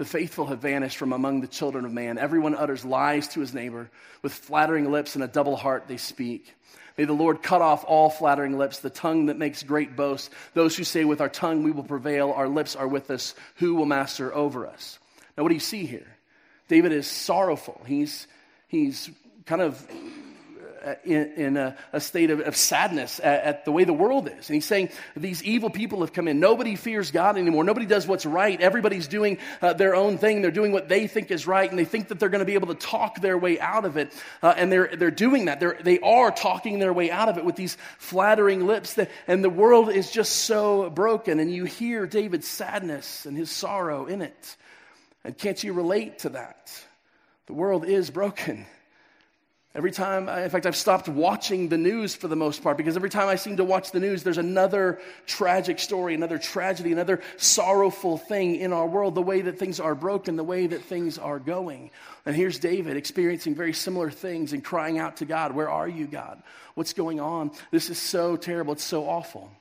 The 0.00 0.06
faithful 0.06 0.46
have 0.46 0.60
vanished 0.60 0.96
from 0.96 1.12
among 1.12 1.42
the 1.42 1.46
children 1.46 1.84
of 1.84 1.92
man. 1.92 2.16
Everyone 2.16 2.54
utters 2.54 2.86
lies 2.86 3.28
to 3.28 3.40
his 3.40 3.52
neighbor. 3.52 3.90
With 4.22 4.32
flattering 4.32 4.90
lips 4.90 5.14
and 5.14 5.22
a 5.22 5.28
double 5.28 5.56
heart 5.56 5.88
they 5.88 5.98
speak. 5.98 6.54
May 6.96 7.04
the 7.04 7.12
Lord 7.12 7.42
cut 7.42 7.60
off 7.60 7.84
all 7.86 8.08
flattering 8.08 8.56
lips, 8.56 8.78
the 8.78 8.88
tongue 8.88 9.26
that 9.26 9.36
makes 9.36 9.62
great 9.62 9.96
boasts. 9.96 10.30
Those 10.54 10.74
who 10.74 10.84
say, 10.84 11.04
With 11.04 11.20
our 11.20 11.28
tongue 11.28 11.64
we 11.64 11.70
will 11.70 11.82
prevail, 11.82 12.32
our 12.32 12.48
lips 12.48 12.76
are 12.76 12.88
with 12.88 13.10
us, 13.10 13.34
who 13.56 13.74
will 13.74 13.84
master 13.84 14.34
over 14.34 14.66
us? 14.66 14.98
Now, 15.36 15.42
what 15.42 15.50
do 15.50 15.54
you 15.54 15.60
see 15.60 15.84
here? 15.84 16.16
David 16.66 16.92
is 16.92 17.06
sorrowful. 17.06 17.82
He's, 17.84 18.26
he's 18.68 19.10
kind 19.44 19.60
of 19.60 19.86
in, 21.04 21.32
in 21.34 21.56
a, 21.56 21.76
a, 21.92 22.00
state 22.00 22.30
of, 22.30 22.40
of 22.40 22.56
sadness 22.56 23.20
at, 23.20 23.42
at, 23.42 23.64
the 23.64 23.72
way 23.72 23.84
the 23.84 23.92
world 23.92 24.28
is. 24.28 24.48
And 24.48 24.54
he's 24.54 24.64
saying 24.64 24.90
these 25.16 25.42
evil 25.42 25.70
people 25.70 26.00
have 26.00 26.12
come 26.12 26.28
in. 26.28 26.40
Nobody 26.40 26.76
fears 26.76 27.10
God 27.10 27.36
anymore. 27.36 27.64
Nobody 27.64 27.86
does 27.86 28.06
what's 28.06 28.26
right. 28.26 28.60
Everybody's 28.60 29.08
doing 29.08 29.38
uh, 29.60 29.72
their 29.72 29.94
own 29.94 30.18
thing. 30.18 30.42
They're 30.42 30.50
doing 30.50 30.72
what 30.72 30.88
they 30.88 31.06
think 31.06 31.30
is 31.30 31.46
right, 31.46 31.68
and 31.68 31.78
they 31.78 31.84
think 31.84 32.08
that 32.08 32.18
they're 32.18 32.28
going 32.28 32.40
to 32.40 32.46
be 32.46 32.54
able 32.54 32.68
to 32.68 32.74
talk 32.74 33.20
their 33.20 33.36
way 33.36 33.60
out 33.60 33.84
of 33.84 33.96
it. 33.96 34.12
Uh, 34.42 34.54
and 34.56 34.72
they're, 34.72 34.90
they're 34.96 35.10
doing 35.10 35.46
that. 35.46 35.60
They're, 35.60 35.78
they 35.80 35.98
are 36.00 36.30
talking 36.30 36.78
their 36.78 36.92
way 36.92 37.10
out 37.10 37.28
of 37.28 37.38
it 37.38 37.44
with 37.44 37.56
these 37.56 37.76
flattering 37.98 38.66
lips. 38.66 38.94
That, 38.94 39.10
and 39.26 39.44
the 39.44 39.50
world 39.50 39.90
is 39.90 40.10
just 40.10 40.32
so 40.32 40.90
broken. 40.90 41.40
And 41.40 41.52
you 41.52 41.64
hear 41.64 42.06
David's 42.06 42.48
sadness 42.48 43.26
and 43.26 43.36
his 43.36 43.50
sorrow 43.50 44.06
in 44.06 44.22
it. 44.22 44.56
And 45.24 45.36
can't 45.36 45.62
you 45.62 45.72
relate 45.72 46.20
to 46.20 46.30
that? 46.30 46.72
The 47.46 47.52
world 47.52 47.84
is 47.84 48.10
broken. 48.10 48.66
Every 49.72 49.92
time, 49.92 50.28
in 50.28 50.50
fact, 50.50 50.66
I've 50.66 50.74
stopped 50.74 51.08
watching 51.08 51.68
the 51.68 51.78
news 51.78 52.12
for 52.12 52.26
the 52.26 52.34
most 52.34 52.60
part 52.60 52.76
because 52.76 52.96
every 52.96 53.08
time 53.08 53.28
I 53.28 53.36
seem 53.36 53.56
to 53.58 53.64
watch 53.64 53.92
the 53.92 54.00
news, 54.00 54.24
there's 54.24 54.36
another 54.36 55.00
tragic 55.26 55.78
story, 55.78 56.12
another 56.12 56.38
tragedy, 56.38 56.90
another 56.90 57.20
sorrowful 57.36 58.18
thing 58.18 58.56
in 58.56 58.72
our 58.72 58.86
world, 58.86 59.14
the 59.14 59.22
way 59.22 59.42
that 59.42 59.60
things 59.60 59.78
are 59.78 59.94
broken, 59.94 60.34
the 60.34 60.42
way 60.42 60.66
that 60.66 60.82
things 60.82 61.18
are 61.18 61.38
going. 61.38 61.92
And 62.26 62.34
here's 62.34 62.58
David 62.58 62.96
experiencing 62.96 63.54
very 63.54 63.72
similar 63.72 64.10
things 64.10 64.52
and 64.52 64.64
crying 64.64 64.98
out 64.98 65.18
to 65.18 65.24
God, 65.24 65.54
Where 65.54 65.70
are 65.70 65.88
you, 65.88 66.08
God? 66.08 66.42
What's 66.74 66.92
going 66.92 67.20
on? 67.20 67.52
This 67.70 67.90
is 67.90 67.98
so 67.98 68.36
terrible. 68.36 68.72
It's 68.72 68.82
so 68.82 69.08
awful. 69.08 69.52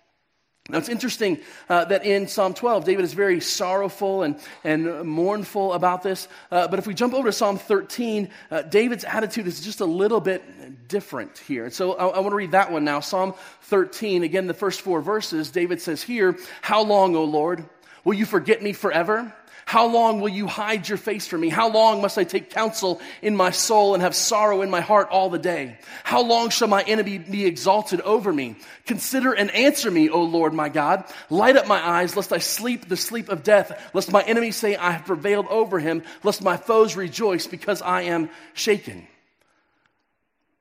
Now, 0.69 0.77
it's 0.77 0.89
interesting 0.89 1.39
uh, 1.67 1.85
that 1.85 2.05
in 2.05 2.27
Psalm 2.27 2.53
12, 2.53 2.85
David 2.85 3.03
is 3.03 3.13
very 3.13 3.39
sorrowful 3.39 4.23
and, 4.23 4.39
and 4.63 5.03
mournful 5.03 5.73
about 5.73 6.03
this. 6.03 6.27
Uh, 6.51 6.67
but 6.67 6.77
if 6.77 6.85
we 6.85 6.93
jump 6.93 7.13
over 7.13 7.27
to 7.27 7.31
Psalm 7.31 7.57
13, 7.57 8.29
uh, 8.51 8.61
David's 8.61 9.03
attitude 9.03 9.47
is 9.47 9.61
just 9.61 9.81
a 9.81 9.85
little 9.85 10.21
bit 10.21 10.87
different 10.87 11.37
here. 11.39 11.65
And 11.65 11.73
so 11.73 11.93
I, 11.93 12.07
I 12.07 12.19
want 12.19 12.31
to 12.31 12.35
read 12.35 12.51
that 12.51 12.71
one 12.71 12.83
now. 12.83 12.99
Psalm 12.99 13.33
13, 13.63 14.23
again, 14.23 14.47
the 14.47 14.53
first 14.53 14.81
four 14.81 15.01
verses, 15.01 15.49
David 15.49 15.81
says 15.81 16.03
here, 16.03 16.37
How 16.61 16.83
long, 16.83 17.15
O 17.15 17.23
Lord, 17.23 17.67
will 18.03 18.13
you 18.13 18.25
forget 18.25 18.61
me 18.61 18.73
forever? 18.73 19.33
How 19.69 19.85
long 19.85 20.19
will 20.19 20.29
you 20.29 20.47
hide 20.47 20.89
your 20.89 20.97
face 20.97 21.27
from 21.27 21.41
me? 21.41 21.49
How 21.49 21.69
long 21.69 22.01
must 22.01 22.17
I 22.17 22.23
take 22.23 22.49
counsel 22.49 22.99
in 23.21 23.35
my 23.35 23.51
soul 23.51 23.93
and 23.93 24.01
have 24.01 24.15
sorrow 24.15 24.63
in 24.63 24.71
my 24.71 24.81
heart 24.81 25.09
all 25.11 25.29
the 25.29 25.37
day? 25.37 25.77
How 26.03 26.23
long 26.23 26.49
shall 26.49 26.67
my 26.67 26.81
enemy 26.81 27.19
be 27.19 27.45
exalted 27.45 28.01
over 28.01 28.33
me? 28.33 28.55
Consider 28.87 29.31
and 29.31 29.51
answer 29.51 29.91
me, 29.91 30.09
O 30.09 30.23
Lord 30.23 30.55
my 30.55 30.69
God. 30.69 31.03
Light 31.29 31.55
up 31.55 31.67
my 31.67 31.87
eyes, 31.87 32.15
lest 32.15 32.33
I 32.33 32.39
sleep 32.39 32.89
the 32.89 32.97
sleep 32.97 33.29
of 33.29 33.43
death, 33.43 33.91
lest 33.93 34.11
my 34.11 34.23
enemy 34.23 34.49
say 34.49 34.75
I 34.75 34.89
have 34.89 35.05
prevailed 35.05 35.45
over 35.49 35.77
him, 35.77 36.01
lest 36.23 36.41
my 36.41 36.57
foes 36.57 36.95
rejoice 36.95 37.45
because 37.45 37.83
I 37.83 38.01
am 38.01 38.31
shaken. 38.55 39.07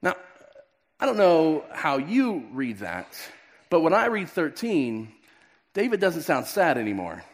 Now, 0.02 0.16
I 1.00 1.06
don't 1.06 1.16
know 1.16 1.64
how 1.72 1.96
you 1.96 2.46
read 2.52 2.80
that, 2.80 3.16
but 3.70 3.80
when 3.80 3.94
I 3.94 4.08
read 4.08 4.28
13, 4.28 5.10
David 5.72 5.98
doesn't 5.98 6.24
sound 6.24 6.44
sad 6.44 6.76
anymore. 6.76 7.24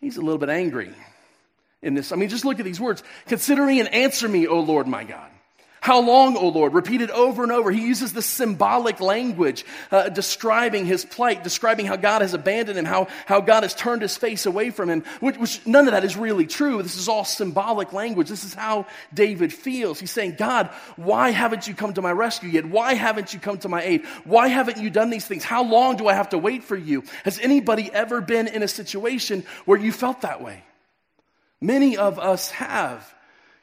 He's 0.00 0.16
a 0.16 0.20
little 0.20 0.38
bit 0.38 0.48
angry 0.48 0.90
in 1.82 1.94
this. 1.94 2.12
I 2.12 2.16
mean, 2.16 2.28
just 2.28 2.44
look 2.44 2.58
at 2.58 2.64
these 2.64 2.80
words. 2.80 3.02
Consider 3.26 3.66
me 3.66 3.80
and 3.80 3.92
answer 3.92 4.28
me, 4.28 4.46
O 4.46 4.60
Lord 4.60 4.86
my 4.86 5.04
God. 5.04 5.30
How 5.82 6.00
long, 6.00 6.36
O 6.36 6.48
Lord? 6.48 6.74
Repeated 6.74 7.10
over 7.10 7.42
and 7.42 7.50
over. 7.50 7.70
He 7.70 7.86
uses 7.86 8.12
this 8.12 8.26
symbolic 8.26 9.00
language 9.00 9.64
uh, 9.90 10.10
describing 10.10 10.84
his 10.84 11.06
plight, 11.06 11.42
describing 11.42 11.86
how 11.86 11.96
God 11.96 12.20
has 12.20 12.34
abandoned 12.34 12.78
him, 12.78 12.84
how, 12.84 13.08
how 13.24 13.40
God 13.40 13.62
has 13.62 13.74
turned 13.74 14.02
his 14.02 14.14
face 14.14 14.44
away 14.44 14.68
from 14.70 14.90
him, 14.90 15.04
which, 15.20 15.38
which 15.38 15.66
none 15.66 15.86
of 15.88 15.92
that 15.92 16.04
is 16.04 16.18
really 16.18 16.46
true. 16.46 16.82
This 16.82 16.96
is 16.96 17.08
all 17.08 17.24
symbolic 17.24 17.94
language. 17.94 18.28
This 18.28 18.44
is 18.44 18.52
how 18.52 18.86
David 19.14 19.54
feels. 19.54 19.98
He's 19.98 20.10
saying, 20.10 20.34
God, 20.36 20.66
why 20.96 21.30
haven't 21.30 21.66
you 21.66 21.72
come 21.74 21.94
to 21.94 22.02
my 22.02 22.12
rescue 22.12 22.50
yet? 22.50 22.66
Why 22.66 22.92
haven't 22.92 23.32
you 23.32 23.40
come 23.40 23.56
to 23.60 23.70
my 23.70 23.82
aid? 23.82 24.04
Why 24.24 24.48
haven't 24.48 24.76
you 24.76 24.90
done 24.90 25.08
these 25.08 25.24
things? 25.24 25.44
How 25.44 25.64
long 25.64 25.96
do 25.96 26.08
I 26.08 26.12
have 26.12 26.28
to 26.30 26.38
wait 26.38 26.62
for 26.62 26.76
you? 26.76 27.04
Has 27.24 27.38
anybody 27.38 27.90
ever 27.90 28.20
been 28.20 28.48
in 28.48 28.62
a 28.62 28.68
situation 28.68 29.44
where 29.64 29.78
you 29.78 29.92
felt 29.92 30.20
that 30.20 30.42
way? 30.42 30.62
Many 31.58 31.96
of 31.96 32.18
us 32.18 32.50
have. 32.50 33.14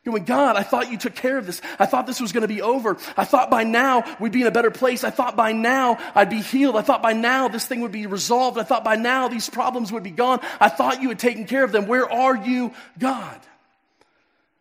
Going, 0.08 0.24
God, 0.24 0.56
I 0.56 0.64
thought 0.64 0.90
you 0.90 0.98
took 0.98 1.16
care 1.16 1.38
of 1.38 1.46
this. 1.46 1.62
I 1.78 1.86
thought 1.86 2.08
this 2.08 2.22
was 2.22 2.32
going 2.32 2.44
to 2.44 2.48
be 2.48 2.62
over. 2.62 2.98
I 3.18 3.26
thought 3.26 3.50
by 3.50 3.64
now 3.64 4.04
we'd 4.20 4.32
be 4.32 4.42
in 4.42 4.48
a 4.48 4.52
better 4.52 4.72
place. 4.72 5.04
I 5.04 5.10
thought 5.10 5.36
by 5.36 5.52
now 5.52 5.98
I'd 6.16 6.30
be 6.30 6.42
healed. 6.42 6.78
I 6.78 6.82
thought 6.82 7.02
by 7.02 7.14
now 7.14 7.50
this 7.50 7.66
thing 7.66 7.82
would 7.82 7.92
be 7.92 8.08
resolved. 8.08 8.58
I 8.58 8.64
thought 8.64 8.84
by 8.84 8.96
now 8.96 9.28
these 9.28 9.50
problems 9.50 9.92
would 9.92 10.04
be 10.04 10.12
gone. 10.12 10.40
I 10.60 10.70
thought 10.70 11.02
you 11.02 11.10
had 11.10 11.20
taken 11.20 11.46
care 11.46 11.64
of 11.64 11.72
them. 11.72 11.88
Where 11.88 12.10
are 12.10 12.36
you, 12.38 12.74
God? 12.98 13.40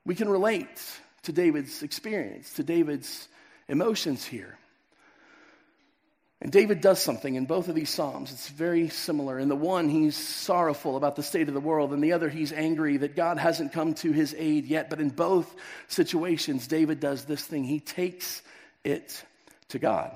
We 0.04 0.14
can 0.14 0.28
relate 0.28 0.68
to 1.22 1.32
David's 1.32 1.82
experience, 1.82 2.52
to 2.54 2.62
David's 2.62 3.28
emotions 3.68 4.24
here. 4.24 4.58
And 6.42 6.52
David 6.52 6.82
does 6.82 7.00
something 7.00 7.34
in 7.34 7.46
both 7.46 7.68
of 7.68 7.74
these 7.74 7.88
Psalms. 7.88 8.30
It's 8.30 8.50
very 8.50 8.90
similar. 8.90 9.38
In 9.38 9.48
the 9.48 9.56
one, 9.56 9.88
he's 9.88 10.16
sorrowful 10.16 10.96
about 10.96 11.16
the 11.16 11.22
state 11.22 11.48
of 11.48 11.54
the 11.54 11.60
world. 11.60 11.94
In 11.94 12.00
the 12.00 12.12
other, 12.12 12.28
he's 12.28 12.52
angry 12.52 12.98
that 12.98 13.16
God 13.16 13.38
hasn't 13.38 13.72
come 13.72 13.94
to 13.94 14.12
his 14.12 14.34
aid 14.36 14.66
yet. 14.66 14.90
But 14.90 15.00
in 15.00 15.08
both 15.08 15.54
situations, 15.88 16.66
David 16.66 17.00
does 17.00 17.24
this 17.24 17.42
thing 17.42 17.64
he 17.64 17.80
takes 17.80 18.42
it 18.84 19.24
to 19.68 19.78
God. 19.78 20.12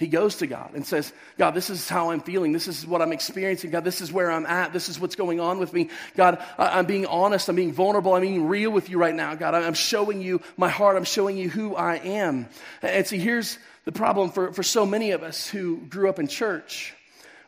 He 0.00 0.06
goes 0.06 0.36
to 0.36 0.46
God 0.46 0.70
and 0.72 0.86
says, 0.86 1.12
God, 1.36 1.50
this 1.50 1.68
is 1.68 1.86
how 1.86 2.10
I'm 2.10 2.22
feeling. 2.22 2.52
This 2.52 2.68
is 2.68 2.86
what 2.86 3.02
I'm 3.02 3.12
experiencing. 3.12 3.70
God, 3.70 3.84
this 3.84 4.00
is 4.00 4.10
where 4.10 4.30
I'm 4.30 4.46
at. 4.46 4.72
This 4.72 4.88
is 4.88 4.98
what's 4.98 5.14
going 5.14 5.40
on 5.40 5.58
with 5.58 5.74
me. 5.74 5.90
God, 6.16 6.42
I'm 6.56 6.86
being 6.86 7.04
honest. 7.04 7.50
I'm 7.50 7.54
being 7.54 7.74
vulnerable. 7.74 8.14
I'm 8.14 8.22
being 8.22 8.48
real 8.48 8.70
with 8.70 8.88
you 8.88 8.96
right 8.96 9.14
now. 9.14 9.34
God, 9.34 9.54
I'm 9.54 9.74
showing 9.74 10.22
you 10.22 10.40
my 10.56 10.70
heart. 10.70 10.96
I'm 10.96 11.04
showing 11.04 11.36
you 11.36 11.50
who 11.50 11.76
I 11.76 11.96
am. 11.96 12.48
And 12.80 13.06
see, 13.06 13.18
here's 13.18 13.58
the 13.84 13.92
problem 13.92 14.30
for, 14.30 14.54
for 14.54 14.62
so 14.62 14.86
many 14.86 15.10
of 15.10 15.22
us 15.22 15.46
who 15.46 15.76
grew 15.76 16.08
up 16.08 16.18
in 16.18 16.28
church. 16.28 16.94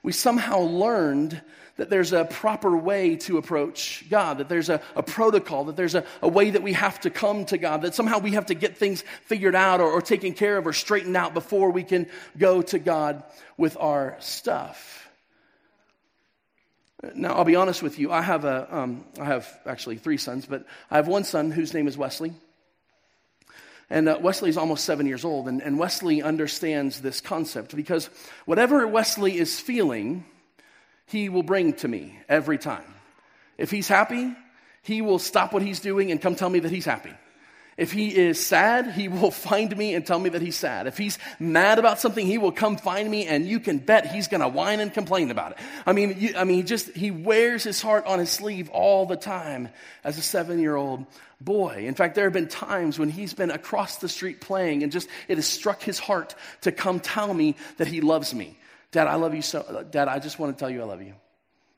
We 0.02 0.12
somehow 0.12 0.58
learned 0.58 1.40
that 1.76 1.90
there's 1.90 2.12
a 2.12 2.24
proper 2.24 2.76
way 2.76 3.16
to 3.16 3.38
approach 3.38 4.04
God, 4.10 4.38
that 4.38 4.48
there's 4.48 4.68
a, 4.68 4.80
a 4.94 5.02
protocol, 5.02 5.64
that 5.64 5.76
there's 5.76 5.94
a, 5.94 6.04
a, 6.20 6.28
way 6.28 6.50
that 6.50 6.62
we 6.62 6.74
have 6.74 7.00
to 7.00 7.10
come 7.10 7.44
to 7.46 7.58
God, 7.58 7.82
that 7.82 7.94
somehow 7.94 8.18
we 8.18 8.32
have 8.32 8.46
to 8.46 8.54
get 8.54 8.76
things 8.76 9.02
figured 9.24 9.54
out 9.54 9.80
or, 9.80 9.90
or 9.90 10.02
taken 10.02 10.34
care 10.34 10.58
of 10.58 10.66
or 10.66 10.72
straightened 10.72 11.16
out 11.16 11.34
before 11.34 11.70
we 11.70 11.82
can 11.82 12.06
go 12.36 12.62
to 12.62 12.78
God 12.78 13.22
with 13.56 13.76
our 13.80 14.16
stuff. 14.20 15.10
Now, 17.14 17.34
I'll 17.34 17.44
be 17.44 17.56
honest 17.56 17.82
with 17.82 17.98
you. 17.98 18.12
I 18.12 18.22
have, 18.22 18.44
a, 18.44 18.68
um, 18.70 19.04
I 19.18 19.24
have 19.24 19.48
actually 19.66 19.96
three 19.96 20.18
sons, 20.18 20.46
but 20.46 20.64
I 20.90 20.96
have 20.96 21.08
one 21.08 21.24
son 21.24 21.50
whose 21.50 21.74
name 21.74 21.88
is 21.88 21.98
Wesley. 21.98 22.32
And 23.90 24.08
uh, 24.08 24.18
Wesley 24.20 24.50
is 24.50 24.56
almost 24.56 24.84
seven 24.84 25.06
years 25.06 25.24
old, 25.24 25.48
and, 25.48 25.60
and 25.60 25.78
Wesley 25.78 26.22
understands 26.22 27.00
this 27.00 27.20
concept 27.20 27.74
because 27.74 28.08
whatever 28.46 28.86
Wesley 28.86 29.36
is 29.36 29.58
feeling, 29.58 30.24
he 31.12 31.28
will 31.28 31.42
bring 31.42 31.74
to 31.74 31.88
me 31.88 32.18
every 32.26 32.56
time. 32.56 32.94
If 33.58 33.70
he's 33.70 33.86
happy, 33.86 34.34
he 34.82 35.02
will 35.02 35.18
stop 35.18 35.52
what 35.52 35.62
he's 35.62 35.78
doing 35.78 36.10
and 36.10 36.20
come 36.20 36.34
tell 36.34 36.48
me 36.48 36.60
that 36.60 36.72
he's 36.72 36.86
happy. 36.86 37.12
If 37.76 37.92
he 37.92 38.16
is 38.16 38.44
sad, 38.44 38.92
he 38.92 39.08
will 39.20 39.30
find 39.30 39.76
me 39.76 39.94
and 39.94 40.06
tell 40.06 40.18
me 40.18 40.30
that 40.30 40.40
he's 40.40 40.56
sad. 40.56 40.86
If 40.86 40.96
he's 40.96 41.18
mad 41.38 41.78
about 41.78 42.00
something, 42.00 42.26
he 42.26 42.38
will 42.38 42.50
come 42.50 42.78
find 42.78 43.10
me 43.10 43.26
and 43.26 43.46
you 43.46 43.60
can 43.60 43.76
bet 43.76 44.06
he's 44.06 44.28
going 44.28 44.40
to 44.40 44.48
whine 44.48 44.80
and 44.80 44.92
complain 44.92 45.30
about 45.30 45.52
it. 45.52 45.58
I 45.84 45.92
mean, 45.92 46.16
you, 46.18 46.34
I 46.34 46.44
mean, 46.44 46.56
he 46.56 46.62
just, 46.62 46.88
he 46.96 47.10
wears 47.10 47.62
his 47.62 47.82
heart 47.82 48.06
on 48.06 48.18
his 48.18 48.30
sleeve 48.30 48.70
all 48.70 49.04
the 49.04 49.16
time 49.16 49.68
as 50.04 50.16
a 50.16 50.22
seven 50.22 50.60
year 50.60 50.76
old 50.76 51.04
boy. 51.42 51.84
In 51.86 51.94
fact, 51.94 52.14
there 52.14 52.24
have 52.24 52.32
been 52.32 52.48
times 52.48 52.98
when 52.98 53.10
he's 53.10 53.34
been 53.34 53.50
across 53.50 53.98
the 53.98 54.08
street 54.08 54.40
playing 54.40 54.82
and 54.82 54.90
just, 54.90 55.08
it 55.28 55.36
has 55.36 55.46
struck 55.46 55.82
his 55.82 55.98
heart 55.98 56.34
to 56.62 56.72
come 56.72 57.00
tell 57.00 57.34
me 57.34 57.56
that 57.76 57.86
he 57.86 58.00
loves 58.00 58.32
me. 58.34 58.56
Dad, 58.92 59.08
I 59.08 59.16
love 59.16 59.34
you 59.34 59.42
so, 59.42 59.86
Dad, 59.90 60.08
I 60.08 60.18
just 60.18 60.38
want 60.38 60.56
to 60.56 60.60
tell 60.60 60.70
you 60.70 60.82
I 60.82 60.84
love 60.84 61.02
you. 61.02 61.14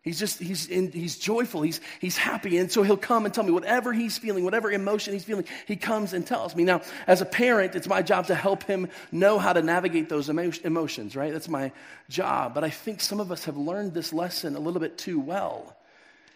He's 0.03 0.19
just, 0.19 0.39
he's, 0.39 0.67
in, 0.67 0.93
he's 0.93 1.17
joyful, 1.17 1.63
he's, 1.63 1.81
he's 1.99 2.19
happy. 2.19 2.59
And 2.59 2.71
so 2.71 2.83
he'll 2.83 2.99
come 2.99 3.25
and 3.25 3.33
tell 3.33 3.43
me 3.43 3.53
whatever 3.53 3.91
he's 3.91 4.19
feeling, 4.19 4.45
whatever 4.45 4.71
emotion 4.71 5.15
he's 5.15 5.25
feeling, 5.25 5.47
he 5.67 5.77
comes 5.77 6.13
and 6.13 6.27
tells 6.27 6.55
me. 6.55 6.65
Now, 6.65 6.83
as 7.07 7.23
a 7.23 7.25
parent, 7.25 7.75
it's 7.75 7.89
my 7.89 8.03
job 8.03 8.27
to 8.27 8.35
help 8.35 8.65
him 8.65 8.89
know 9.11 9.39
how 9.39 9.55
to 9.55 9.63
navigate 9.63 10.11
those 10.11 10.29
emo- 10.29 10.53
emotions, 10.63 11.17
right? 11.17 11.33
That's 11.33 11.49
my 11.49 11.73
job. 12.11 12.53
But 12.53 12.65
I 12.65 12.71
think 12.71 13.01
some 13.01 13.19
of 13.19 13.33
us 13.33 13.45
have 13.45 13.57
learned 13.57 13.95
this 13.95 14.13
lesson 14.13 14.57
a 14.57 14.61
little 14.61 14.81
bit 14.81 14.99
too 14.99 15.19
well. 15.19 15.75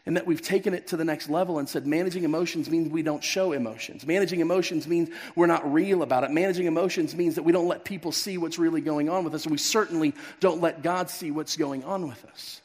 And 0.08 0.16
that 0.16 0.26
we've 0.26 0.40
taken 0.40 0.72
it 0.72 0.86
to 0.86 0.96
the 0.96 1.04
next 1.04 1.28
level 1.28 1.58
and 1.58 1.68
said 1.68 1.86
managing 1.86 2.24
emotions 2.24 2.70
means 2.70 2.88
we 2.88 3.02
don't 3.02 3.22
show 3.22 3.52
emotions. 3.52 4.06
Managing 4.06 4.40
emotions 4.40 4.88
means 4.88 5.10
we're 5.36 5.44
not 5.44 5.70
real 5.70 6.02
about 6.02 6.24
it. 6.24 6.30
Managing 6.30 6.64
emotions 6.64 7.14
means 7.14 7.34
that 7.34 7.42
we 7.42 7.52
don't 7.52 7.68
let 7.68 7.84
people 7.84 8.10
see 8.10 8.38
what's 8.38 8.58
really 8.58 8.80
going 8.80 9.10
on 9.10 9.22
with 9.22 9.34
us. 9.34 9.44
And 9.44 9.52
we 9.52 9.58
certainly 9.58 10.14
don't 10.40 10.62
let 10.62 10.82
God 10.82 11.10
see 11.10 11.30
what's 11.30 11.58
going 11.58 11.84
on 11.84 12.08
with 12.08 12.24
us. 12.24 12.62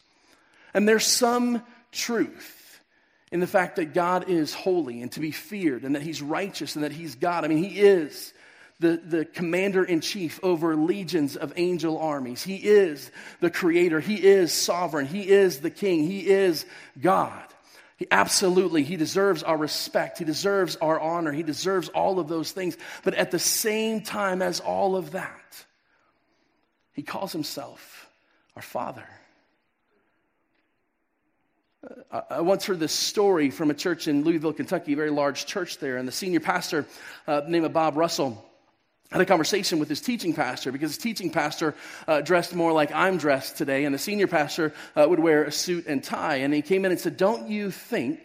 And 0.74 0.88
there's 0.88 1.06
some 1.06 1.62
truth 1.92 2.80
in 3.30 3.42
the 3.42 3.48
fact 3.48 3.76
that 3.76 3.94
God 3.94 4.30
is 4.30 4.54
holy 4.54 5.02
and 5.02 5.12
to 5.12 5.20
be 5.20 5.32
feared 5.32 5.84
and 5.84 5.96
that 5.96 6.02
he's 6.02 6.22
righteous 6.22 6.76
and 6.76 6.86
that 6.86 6.94
he's 6.94 7.16
God. 7.16 7.44
I 7.44 7.50
mean, 7.50 7.62
he 7.62 7.82
is 7.82 8.33
the, 8.84 9.02
the 9.04 9.25
commander 9.25 9.84
in 9.84 10.02
chief 10.02 10.40
over 10.44 10.75
legions 10.75 11.36
of 11.38 11.54
angel 11.56 11.98
armies. 11.98 12.44
He 12.44 12.58
is 12.58 13.10
the 13.40 13.50
creator. 13.50 14.00
He 14.00 14.16
is 14.16 14.52
sovereign. 14.52 15.08
He 15.08 15.28
is 15.28 15.62
the 15.62 15.70
king. 15.70 16.04
He 16.04 16.28
is 16.28 16.66
God. 17.02 17.42
He 17.96 18.08
absolutely, 18.12 18.84
he 18.84 18.98
deserves 18.98 19.42
our 19.42 19.56
respect. 19.56 20.20
He 20.20 20.25
deserves 20.25 20.75
our 20.75 21.00
honor. 21.00 21.32
He 21.32 21.44
deserves 21.44 21.88
all 21.90 22.20
of 22.20 22.28
those 22.28 22.52
things. 22.52 22.75
But 23.04 23.13
at 23.13 23.32
the 23.32 23.40
same 23.40 24.02
time 24.02 24.42
as 24.42 24.60
all 24.60 24.98
of 24.98 25.12
that, 25.12 25.66
he 26.92 27.02
calls 27.02 27.32
himself 27.32 28.10
our 28.56 28.62
father. 28.62 29.08
I 32.30 32.42
once 32.42 32.66
heard 32.66 32.80
this 32.80 32.94
story 32.94 33.50
from 33.50 33.70
a 33.70 33.74
church 33.74 34.08
in 34.08 34.24
Louisville, 34.24 34.54
Kentucky, 34.54 34.94
a 34.94 34.96
very 34.96 35.10
large 35.10 35.46
church 35.46 35.80
there, 35.80 35.98
and 35.98 36.08
the 36.08 36.13
senior 36.13 36.40
pastor, 36.40 36.86
uh, 37.28 37.42
named 37.48 37.72
Bob 37.74 37.98
Russell, 37.98 38.44
had 39.13 39.22
a 39.22 39.25
conversation 39.25 39.77
with 39.77 39.88
his 39.88 40.01
teaching 40.01 40.34
pastor 40.34 40.72
because 40.72 40.89
his 40.89 40.98
teaching 40.98 41.29
pastor 41.29 41.75
uh, 42.08 42.22
dressed 42.22 42.55
more 42.55 42.74
like 42.74 42.91
I'm 42.91 43.17
dressed 43.17 43.58
today, 43.58 43.86
and 43.86 43.93
the 43.93 44.00
senior 44.00 44.25
pastor 44.25 44.74
uh, 44.96 45.05
would 45.08 45.20
wear 45.20 45.43
a 45.43 45.51
suit 45.51 45.86
and 45.86 46.03
tie. 46.03 46.38
And 46.38 46.51
he 46.51 46.63
came 46.63 46.84
in 46.84 46.91
and 46.91 47.00
said, 47.00 47.15
Don't 47.15 47.48
you 47.48 47.70
think 47.70 48.20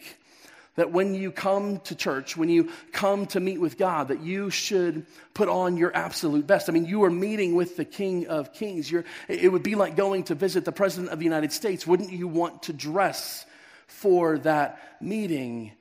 that 0.77 0.91
when 0.91 1.15
you 1.15 1.31
come 1.31 1.81
to 1.81 1.95
church, 1.95 2.39
when 2.39 2.49
you 2.49 2.71
come 2.91 3.27
to 3.27 3.41
meet 3.41 3.61
with 3.61 3.77
God, 3.77 4.09
that 4.09 4.23
you 4.23 4.49
should 4.49 5.05
put 5.35 5.51
on 5.51 5.77
your 5.77 5.95
absolute 5.95 6.47
best. 6.47 6.71
I 6.71 6.73
mean, 6.73 6.87
you 6.87 7.05
are 7.05 7.11
meeting 7.11 7.55
with 7.55 7.77
the 7.77 7.85
King 7.85 8.29
of 8.29 8.55
Kings. 8.55 8.91
You're, 8.91 9.05
it 9.29 9.53
would 9.53 9.63
be 9.63 9.75
like 9.75 9.95
going 9.95 10.25
to 10.25 10.35
visit 10.35 10.65
the 10.65 10.73
President 10.73 11.13
of 11.13 11.19
the 11.19 11.25
United 11.27 11.53
States. 11.53 11.87
Wouldn't 11.87 12.13
you 12.13 12.29
want 12.29 12.63
to 12.63 12.73
dress 12.73 13.45
for 13.89 14.39
that 14.39 14.81
meeting? 15.03 15.73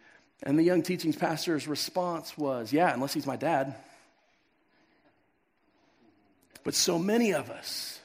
And 0.43 0.59
the 0.59 0.63
young 0.63 0.83
teaching 0.83 1.13
pastor's 1.13 1.65
response 1.65 2.37
was, 2.37 2.73
Yeah, 2.73 2.93
unless 2.93 3.13
he's 3.13 3.25
my 3.25 3.37
dad. 3.37 3.73
But 6.67 6.75
so 6.75 7.00
many 7.00 7.33
of 7.33 7.50
us 7.50 7.97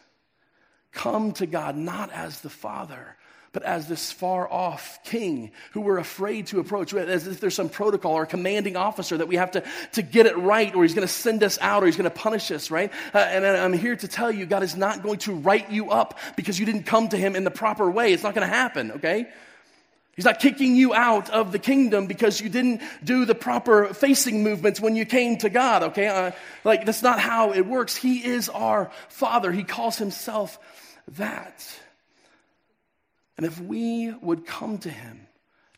come 0.92 1.33
to 1.33 1.47
God 1.47 1.76
not 1.76 2.12
as 2.12 2.42
the 2.42 2.49
Father, 2.49 3.16
but 3.50 3.64
as 3.64 3.88
this 3.88 4.12
far 4.12 4.49
off 4.49 5.00
king 5.02 5.50
who 5.73 5.81
we're 5.81 5.99
afraid 5.99 6.47
to 6.47 6.61
approach, 6.61 6.95
as 6.95 7.26
if 7.26 7.40
there's 7.40 7.57
some 7.57 7.69
protocol 7.69 8.12
or 8.12 8.25
commanding 8.25 8.76
officer 8.76 9.19
that 9.19 9.26
we 9.26 9.35
have 9.35 9.50
to, 9.50 9.64
to 9.95 10.02
get 10.02 10.26
it 10.26 10.38
right, 10.38 10.73
or 10.76 10.85
he's 10.85 10.95
going 10.95 11.04
to 11.04 11.12
send 11.12 11.42
us 11.42 11.59
out, 11.61 11.83
or 11.83 11.87
he's 11.87 11.97
going 11.97 12.09
to 12.09 12.16
punish 12.16 12.52
us, 12.52 12.71
right? 12.71 12.92
Uh, 13.12 13.19
and 13.19 13.45
I'm 13.45 13.73
here 13.73 13.97
to 13.97 14.07
tell 14.07 14.31
you, 14.31 14.47
God 14.47 14.62
is 14.62 14.76
not 14.76 15.02
going 15.02 15.19
to 15.19 15.35
write 15.35 15.73
you 15.73 15.90
up 15.90 16.21
because 16.37 16.57
you 16.61 16.64
didn't 16.64 16.85
come 16.85 17.09
to 17.09 17.16
him 17.16 17.35
in 17.35 17.42
the 17.42 17.50
proper 17.50 17.90
way. 17.90 18.12
It's 18.12 18.23
not 18.23 18.33
going 18.33 18.47
to 18.47 18.54
happen, 18.54 18.92
okay? 18.92 19.26
He's 20.14 20.26
not 20.26 20.40
kicking 20.40 20.76
you 20.76 20.92
out 20.92 21.31
of 21.31 21.52
the 21.52 21.59
kingdom 21.59 22.07
because 22.07 22.40
you 22.40 22.50
didn't 22.50 22.83
do 23.02 23.25
the 23.25 23.35
proper 23.35 23.95
facing 23.95 24.42
movements 24.42 24.78
when 24.78 24.95
you 24.95 25.07
came 25.07 25.38
to 25.38 25.49
God, 25.49 25.83
okay? 25.85 26.09
Uh, 26.09 26.33
like, 26.64 26.85
that's 26.85 27.02
not 27.02 27.19
how 27.19 27.52
it 27.52 27.66
works. 27.66 27.97
He 27.97 28.23
is 28.25 28.50
our 28.50 28.90
Father. 29.09 29.50
He 29.50 29.64
calls 29.64 29.97
himself 29.97 30.59
that. 31.16 31.66
And 33.38 33.47
if 33.47 33.59
we 33.59 34.12
would 34.21 34.47
come 34.47 34.78
to 34.78 34.90
him 34.90 35.26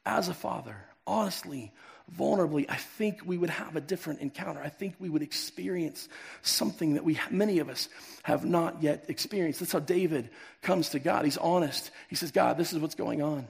as 0.04 0.28
a 0.28 0.34
father, 0.34 0.76
honestly, 1.06 1.72
vulnerably, 2.18 2.66
I 2.68 2.76
think 2.76 3.20
we 3.24 3.38
would 3.38 3.50
have 3.50 3.76
a 3.76 3.80
different 3.80 4.20
encounter. 4.20 4.60
I 4.60 4.68
think 4.68 4.96
we 4.98 5.08
would 5.08 5.22
experience 5.22 6.08
something 6.42 6.94
that 6.94 7.04
we, 7.04 7.18
many 7.30 7.60
of 7.60 7.68
us, 7.68 7.88
have 8.24 8.44
not 8.44 8.82
yet 8.82 9.04
experienced. 9.08 9.60
That's 9.60 9.72
how 9.72 9.78
David 9.78 10.28
comes 10.60 10.90
to 10.90 10.98
God. 10.98 11.24
He's 11.24 11.38
honest. 11.38 11.90
He 12.08 12.16
says, 12.16 12.32
God, 12.32 12.58
this 12.58 12.72
is 12.72 12.80
what's 12.80 12.96
going 12.96 13.22
on. 13.22 13.46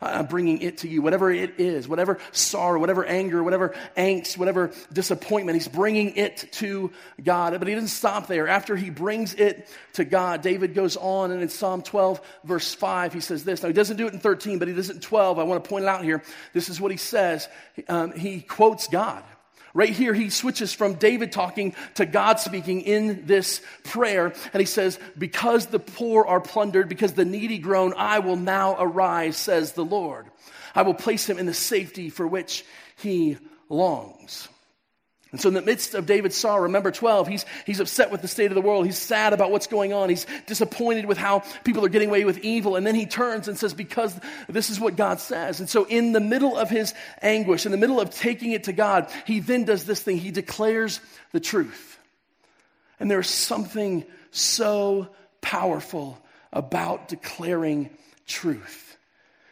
I'm 0.00 0.26
bringing 0.26 0.60
it 0.62 0.78
to 0.78 0.88
you, 0.88 1.02
whatever 1.02 1.30
it 1.32 1.58
is, 1.58 1.88
whatever 1.88 2.18
sorrow, 2.30 2.78
whatever 2.78 3.04
anger, 3.04 3.42
whatever 3.42 3.74
angst, 3.96 4.38
whatever 4.38 4.70
disappointment. 4.92 5.56
He's 5.56 5.66
bringing 5.66 6.16
it 6.16 6.48
to 6.52 6.92
God. 7.22 7.58
But 7.58 7.66
he 7.66 7.74
doesn't 7.74 7.88
stop 7.88 8.28
there. 8.28 8.46
After 8.46 8.76
he 8.76 8.90
brings 8.90 9.34
it 9.34 9.68
to 9.94 10.04
God, 10.04 10.42
David 10.42 10.74
goes 10.74 10.96
on, 10.96 11.32
and 11.32 11.42
in 11.42 11.48
Psalm 11.48 11.82
12, 11.82 12.20
verse 12.44 12.72
5, 12.74 13.12
he 13.12 13.20
says 13.20 13.44
this. 13.44 13.62
Now, 13.62 13.68
he 13.68 13.72
doesn't 13.72 13.96
do 13.96 14.06
it 14.06 14.12
in 14.12 14.20
13, 14.20 14.58
but 14.58 14.68
he 14.68 14.74
does 14.74 14.88
it 14.88 14.96
in 14.96 15.02
12. 15.02 15.38
I 15.38 15.42
want 15.42 15.62
to 15.62 15.68
point 15.68 15.84
it 15.84 15.88
out 15.88 16.04
here. 16.04 16.22
This 16.52 16.68
is 16.68 16.80
what 16.80 16.92
he 16.92 16.96
says. 16.96 17.48
Um, 17.88 18.12
he 18.12 18.40
quotes 18.40 18.86
God. 18.86 19.24
Right 19.74 19.90
here, 19.90 20.14
he 20.14 20.30
switches 20.30 20.72
from 20.72 20.94
David 20.94 21.32
talking 21.32 21.74
to 21.94 22.06
God 22.06 22.40
speaking 22.40 22.80
in 22.80 23.26
this 23.26 23.60
prayer. 23.84 24.32
And 24.52 24.60
he 24.60 24.66
says, 24.66 24.98
Because 25.16 25.66
the 25.66 25.78
poor 25.78 26.24
are 26.24 26.40
plundered, 26.40 26.88
because 26.88 27.12
the 27.12 27.24
needy 27.24 27.58
groan, 27.58 27.94
I 27.96 28.20
will 28.20 28.36
now 28.36 28.76
arise, 28.78 29.36
says 29.36 29.72
the 29.72 29.84
Lord. 29.84 30.26
I 30.74 30.82
will 30.82 30.94
place 30.94 31.28
him 31.28 31.38
in 31.38 31.46
the 31.46 31.54
safety 31.54 32.10
for 32.10 32.26
which 32.26 32.64
he 32.96 33.36
longs. 33.68 34.48
And 35.30 35.38
so, 35.38 35.48
in 35.48 35.54
the 35.54 35.62
midst 35.62 35.94
of 35.94 36.06
David's 36.06 36.36
sorrow, 36.36 36.62
remember 36.62 36.90
12, 36.90 37.28
he's, 37.28 37.44
he's 37.66 37.80
upset 37.80 38.10
with 38.10 38.22
the 38.22 38.28
state 38.28 38.50
of 38.50 38.54
the 38.54 38.62
world. 38.62 38.86
He's 38.86 38.96
sad 38.96 39.34
about 39.34 39.50
what's 39.50 39.66
going 39.66 39.92
on. 39.92 40.08
He's 40.08 40.26
disappointed 40.46 41.04
with 41.04 41.18
how 41.18 41.40
people 41.64 41.84
are 41.84 41.90
getting 41.90 42.08
away 42.08 42.24
with 42.24 42.38
evil. 42.38 42.76
And 42.76 42.86
then 42.86 42.94
he 42.94 43.04
turns 43.04 43.46
and 43.46 43.58
says, 43.58 43.74
Because 43.74 44.18
this 44.48 44.70
is 44.70 44.80
what 44.80 44.96
God 44.96 45.20
says. 45.20 45.60
And 45.60 45.68
so, 45.68 45.84
in 45.84 46.12
the 46.12 46.20
middle 46.20 46.56
of 46.56 46.70
his 46.70 46.94
anguish, 47.20 47.66
in 47.66 47.72
the 47.72 47.78
middle 47.78 48.00
of 48.00 48.08
taking 48.08 48.52
it 48.52 48.64
to 48.64 48.72
God, 48.72 49.10
he 49.26 49.40
then 49.40 49.64
does 49.64 49.84
this 49.84 50.00
thing. 50.00 50.16
He 50.16 50.30
declares 50.30 51.00
the 51.32 51.40
truth. 51.40 51.98
And 52.98 53.10
there's 53.10 53.28
something 53.28 54.06
so 54.30 55.08
powerful 55.42 56.18
about 56.54 57.08
declaring 57.08 57.90
truth. 58.26 58.96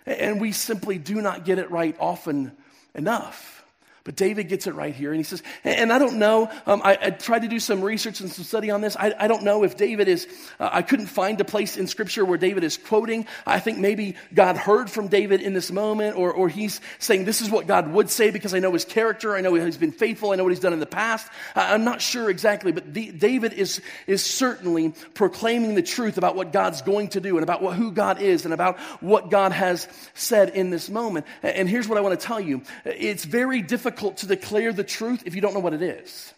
And 0.07 0.41
we 0.41 0.53
simply 0.53 0.97
do 0.97 1.21
not 1.21 1.45
get 1.45 1.59
it 1.59 1.71
right 1.71 1.95
often 2.01 2.53
enough. 2.95 3.66
But 4.07 4.15
David 4.15 4.47
gets 4.47 4.69
it 4.69 4.75
right 4.77 4.95
here. 4.95 5.11
And 5.11 5.19
he 5.19 5.25
says, 5.25 5.43
and 5.65 5.93
I 5.93 5.99
don't 5.99 6.21
know, 6.21 6.49
um, 6.65 6.81
I, 6.85 6.97
I, 7.03 7.11
tried 7.11 7.43
to 7.43 7.49
do 7.49 7.59
some 7.59 7.83
research 7.83 8.21
and 8.21 8.31
some 8.31 8.45
study 8.45 8.71
on 8.71 8.81
this. 8.81 8.95
I, 8.97 9.13
I 9.19 9.27
don't 9.27 9.43
know 9.43 9.65
if 9.65 9.77
David 9.77 10.07
is, 10.07 10.29
uh, 10.61 10.71
I 10.73 10.83
couldn't 10.83 11.09
find 11.09 11.41
a 11.41 11.45
place 11.45 11.77
in 11.77 11.89
Scripture 11.89 12.25
where 12.25 12.39
David 12.39 12.63
is 12.63 12.77
quoting. 12.77 13.27
I 13.45 13.59
think 13.59 13.79
maybe 13.79 14.15
God 14.33 14.57
heard 14.57 14.89
from 14.91 15.09
David 15.09 15.43
in 15.43 15.55
this 15.55 15.73
moment, 15.73 16.17
or, 16.17 16.33
or 16.33 16.49
he's 16.49 16.81
saying, 17.01 17.25
This 17.25 17.41
is 17.41 17.51
what 17.51 17.67
God 17.67 17.91
would 17.91 18.09
say 18.09 18.31
because 18.31 18.55
I 18.55 18.61
know 18.61 18.73
his 18.75 18.85
character. 18.85 19.35
I 19.35 19.41
know 19.41 19.55
he's 19.55 19.77
been 19.77 19.91
faithful. 19.91 20.31
I 20.31 20.37
know 20.37 20.45
what 20.45 20.53
he's 20.53 20.61
done 20.61 20.73
in 20.73 20.79
the 20.79 20.87
past. 20.87 21.27
I, 21.57 21.75
am 21.75 21.83
not 21.83 22.01
sure 22.01 22.31
exactly, 22.31 22.71
but 22.71 22.95
the, 22.95 23.11
David 23.11 23.55
is, 23.55 23.81
is 24.07 24.25
certainly 24.25 24.95
proclaiming 25.15 25.75
the 25.75 25.83
truth 25.83 26.17
about 26.17 26.37
what 26.37 26.53
God's 26.53 26.81
going 26.83 27.09
to 27.09 27.21
do 27.21 27.39
and 27.39 27.43
about 27.43 27.61
what, 27.61 27.75
who 27.75 27.91
God 27.91 28.23
is 28.23 28.45
and 28.45 28.55
about 28.55 28.79
what 29.01 29.33
God 29.33 29.51
has 29.51 29.89
said 30.15 30.51
in 30.51 30.71
this 30.71 30.89
moment. 30.89 31.27
And 31.43 31.69
here's 31.69 31.89
what 31.89 31.99
I 31.99 32.03
want 32.03 32.21
to 32.21 32.25
tell 32.25 32.39
you 32.39 32.63
it's 32.85 33.25
very 33.25 33.63
difficult 33.63 33.96
difficult 33.97 34.19
to 34.19 34.27
declare 34.27 34.75
the 34.75 34.85
truth 34.85 35.23
if 35.25 35.35
you 35.35 35.41
don't 35.41 35.55
know 35.55 35.61
what 35.61 35.73
it 35.73 35.81
is. 35.81 36.35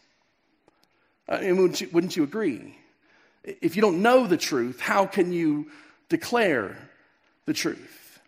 Uh, 1.28 1.34
I 1.34 1.40
mean, 1.40 1.56
wouldn't, 1.56 1.80
you, 1.80 1.88
wouldn't 1.92 2.16
you 2.16 2.22
agree? 2.22 2.76
If 3.42 3.74
you 3.74 3.82
don't 3.82 4.00
know 4.00 4.28
the 4.28 4.36
truth, 4.36 4.80
how 4.80 5.06
can 5.06 5.32
you 5.32 5.66
declare 6.08 6.76
the 7.46 7.52
truth? 7.52 8.20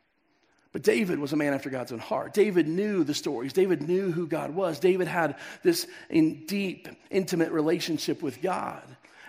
But 0.73 0.83
David 0.83 1.21
was 1.21 1.33
a 1.33 1.37
man 1.37 1.55
after 1.55 1.71
God's 1.71 1.93
own 1.93 2.01
heart. 2.01 2.35
David 2.35 2.67
knew 2.67 3.05
the 3.05 3.15
stories. 3.15 3.53
David 3.53 3.83
knew 3.89 4.11
who 4.11 4.27
God 4.27 4.53
was. 4.53 4.81
David 4.81 5.07
had 5.07 5.37
this 5.63 5.87
in 6.09 6.47
deep, 6.47 6.89
intimate 7.11 7.53
relationship 7.53 8.23
with 8.23 8.43
God. 8.43 8.83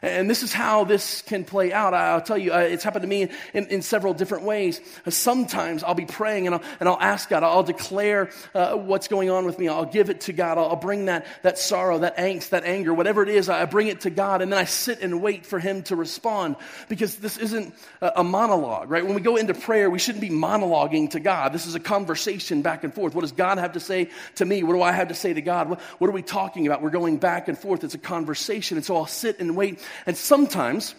And 0.03 0.27
this 0.27 0.41
is 0.41 0.51
how 0.51 0.83
this 0.83 1.21
can 1.21 1.43
play 1.43 1.71
out. 1.71 1.93
I'll 1.93 2.21
tell 2.21 2.37
you, 2.37 2.51
uh, 2.51 2.57
it's 2.57 2.83
happened 2.83 3.03
to 3.03 3.07
me 3.07 3.29
in, 3.53 3.67
in, 3.67 3.81
several 3.83 4.15
different 4.15 4.45
ways. 4.45 4.81
Sometimes 5.07 5.83
I'll 5.83 5.93
be 5.93 6.05
praying 6.05 6.47
and 6.47 6.55
I'll, 6.55 6.63
and 6.79 6.89
I'll 6.89 6.99
ask 6.99 7.29
God, 7.29 7.43
I'll 7.43 7.61
declare 7.61 8.31
uh, 8.55 8.73
what's 8.73 9.07
going 9.07 9.29
on 9.29 9.45
with 9.45 9.59
me. 9.59 9.67
I'll 9.67 9.85
give 9.85 10.09
it 10.09 10.21
to 10.21 10.33
God. 10.33 10.57
I'll, 10.57 10.69
I'll, 10.69 10.75
bring 10.75 11.05
that, 11.05 11.27
that 11.43 11.59
sorrow, 11.59 11.99
that 11.99 12.17
angst, 12.17 12.49
that 12.49 12.63
anger, 12.63 12.95
whatever 12.95 13.21
it 13.21 13.29
is, 13.29 13.47
I 13.47 13.65
bring 13.65 13.89
it 13.89 14.01
to 14.01 14.09
God. 14.09 14.41
And 14.41 14.51
then 14.51 14.57
I 14.59 14.63
sit 14.63 15.01
and 15.01 15.21
wait 15.21 15.45
for 15.45 15.59
Him 15.59 15.83
to 15.83 15.95
respond 15.95 16.55
because 16.89 17.17
this 17.17 17.37
isn't 17.37 17.75
a, 18.01 18.13
a 18.17 18.23
monologue, 18.23 18.89
right? 18.89 19.05
When 19.05 19.13
we 19.13 19.21
go 19.21 19.35
into 19.35 19.53
prayer, 19.53 19.87
we 19.87 19.99
shouldn't 19.99 20.21
be 20.21 20.31
monologuing 20.31 21.11
to 21.11 21.19
God. 21.19 21.53
This 21.53 21.67
is 21.67 21.75
a 21.75 21.79
conversation 21.79 22.63
back 22.63 22.83
and 22.83 22.91
forth. 22.91 23.13
What 23.13 23.21
does 23.21 23.33
God 23.33 23.59
have 23.59 23.73
to 23.73 23.79
say 23.79 24.09
to 24.35 24.45
me? 24.45 24.63
What 24.63 24.73
do 24.73 24.81
I 24.81 24.93
have 24.93 25.09
to 25.09 25.15
say 25.15 25.31
to 25.31 25.41
God? 25.43 25.69
What, 25.69 25.79
what 25.99 26.09
are 26.09 26.13
we 26.13 26.23
talking 26.23 26.65
about? 26.65 26.81
We're 26.81 26.89
going 26.89 27.17
back 27.17 27.47
and 27.47 27.57
forth. 27.57 27.83
It's 27.83 27.93
a 27.93 27.99
conversation. 27.99 28.77
And 28.77 28.85
so 28.85 28.95
I'll 28.95 29.05
sit 29.05 29.39
and 29.39 29.55
wait 29.55 29.79
and 30.05 30.15
sometimes, 30.17 30.95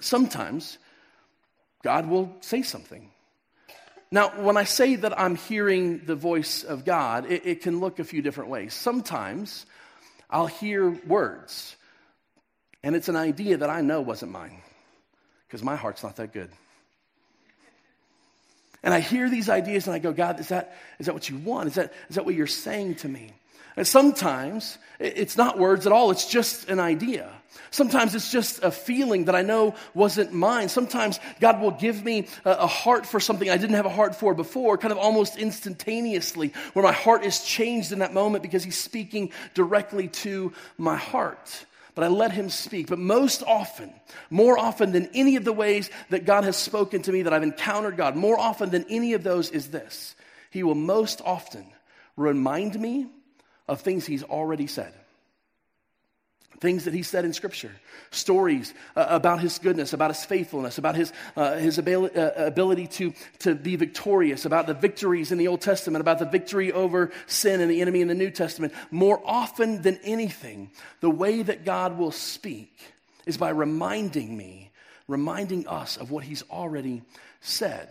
sometimes, 0.00 0.78
God 1.82 2.08
will 2.08 2.34
say 2.40 2.62
something. 2.62 3.10
Now, 4.10 4.42
when 4.42 4.56
I 4.56 4.64
say 4.64 4.96
that 4.96 5.18
I'm 5.18 5.36
hearing 5.36 6.02
the 6.06 6.14
voice 6.14 6.64
of 6.64 6.84
God, 6.84 7.30
it, 7.30 7.42
it 7.44 7.62
can 7.62 7.80
look 7.80 7.98
a 7.98 8.04
few 8.04 8.22
different 8.22 8.50
ways. 8.50 8.72
Sometimes 8.72 9.66
I'll 10.30 10.46
hear 10.46 10.90
words, 10.90 11.76
and 12.82 12.96
it's 12.96 13.08
an 13.08 13.16
idea 13.16 13.58
that 13.58 13.70
I 13.70 13.82
know 13.82 14.00
wasn't 14.00 14.32
mine, 14.32 14.62
because 15.46 15.62
my 15.62 15.76
heart's 15.76 16.02
not 16.02 16.16
that 16.16 16.32
good. 16.32 16.50
And 18.82 18.94
I 18.94 19.00
hear 19.00 19.28
these 19.28 19.48
ideas 19.48 19.86
and 19.86 19.94
I 19.94 19.98
go, 19.98 20.12
God, 20.12 20.38
is 20.40 20.48
that, 20.48 20.76
is 20.98 21.06
that 21.06 21.12
what 21.12 21.28
you 21.28 21.36
want? 21.38 21.68
Is 21.68 21.74
that, 21.74 21.92
is 22.08 22.14
that 22.14 22.24
what 22.24 22.34
you're 22.34 22.46
saying 22.46 22.94
to 22.96 23.08
me? 23.08 23.32
And 23.78 23.86
sometimes 23.86 24.76
it's 24.98 25.36
not 25.36 25.56
words 25.56 25.86
at 25.86 25.92
all, 25.92 26.10
it's 26.10 26.28
just 26.28 26.68
an 26.68 26.80
idea. 26.80 27.30
Sometimes 27.70 28.16
it's 28.16 28.32
just 28.32 28.64
a 28.64 28.72
feeling 28.72 29.26
that 29.26 29.36
I 29.36 29.42
know 29.42 29.76
wasn't 29.94 30.32
mine. 30.32 30.68
Sometimes 30.68 31.20
God 31.38 31.60
will 31.60 31.70
give 31.70 32.04
me 32.04 32.26
a, 32.44 32.66
heart 32.66 33.06
for 33.06 33.20
something 33.20 33.48
I 33.48 33.56
didn't 33.56 33.76
have 33.76 33.86
a 33.86 33.90
heart 33.90 34.16
for 34.16 34.34
before, 34.34 34.78
kind 34.78 34.90
of 34.90 34.98
almost 34.98 35.36
instantaneously, 35.36 36.52
where 36.72 36.82
my 36.82 36.92
heart 36.92 37.24
is 37.24 37.44
changed 37.44 37.92
in 37.92 38.00
that 38.00 38.12
moment 38.12 38.42
because 38.42 38.64
He's 38.64 38.76
speaking 38.76 39.30
directly 39.54 40.08
to 40.08 40.52
my 40.76 40.96
heart. 40.96 41.64
But 41.94 42.02
I 42.02 42.08
let 42.08 42.32
Him 42.32 42.50
speak. 42.50 42.88
But 42.88 42.98
most 42.98 43.44
often, 43.46 43.92
more 44.28 44.58
often 44.58 44.90
than 44.90 45.08
any 45.14 45.36
of 45.36 45.44
the 45.44 45.52
ways 45.52 45.88
that 46.10 46.24
God 46.24 46.42
has 46.42 46.56
spoken 46.56 47.02
to 47.02 47.12
me, 47.12 47.22
that 47.22 47.32
I've 47.32 47.44
encountered 47.44 47.96
God, 47.96 48.16
more 48.16 48.40
often 48.40 48.70
than 48.70 48.86
any 48.88 49.12
of 49.12 49.22
those 49.22 49.50
is 49.50 49.68
this 49.68 50.16
He 50.50 50.64
will 50.64 50.74
most 50.74 51.20
often 51.24 51.64
remind 52.16 52.80
me 52.80 53.06
of 53.68 53.80
things 53.80 54.06
he's 54.06 54.24
already 54.24 54.66
said. 54.66 54.92
Things 56.60 56.86
that 56.86 56.94
he 56.94 57.04
said 57.04 57.24
in 57.24 57.32
Scripture, 57.32 57.70
stories 58.10 58.74
uh, 58.96 59.06
about 59.10 59.40
his 59.40 59.60
goodness, 59.60 59.92
about 59.92 60.10
his 60.10 60.24
faithfulness, 60.24 60.76
about 60.76 60.96
his, 60.96 61.12
uh, 61.36 61.56
his 61.56 61.78
ability, 61.78 62.18
uh, 62.18 62.46
ability 62.46 62.88
to, 62.88 63.12
to 63.40 63.54
be 63.54 63.76
victorious, 63.76 64.44
about 64.44 64.66
the 64.66 64.74
victories 64.74 65.30
in 65.30 65.38
the 65.38 65.46
Old 65.46 65.60
Testament, 65.60 66.00
about 66.00 66.18
the 66.18 66.26
victory 66.26 66.72
over 66.72 67.12
sin 67.28 67.60
and 67.60 67.70
the 67.70 67.80
enemy 67.80 68.00
in 68.00 68.08
the 68.08 68.14
New 68.14 68.32
Testament. 68.32 68.72
More 68.90 69.22
often 69.24 69.82
than 69.82 70.00
anything, 70.02 70.72
the 71.00 71.10
way 71.10 71.42
that 71.42 71.64
God 71.64 71.96
will 71.96 72.10
speak 72.10 72.76
is 73.24 73.36
by 73.36 73.50
reminding 73.50 74.36
me, 74.36 74.72
reminding 75.06 75.68
us 75.68 75.96
of 75.96 76.10
what 76.10 76.24
he's 76.24 76.42
already 76.50 77.02
said. 77.40 77.88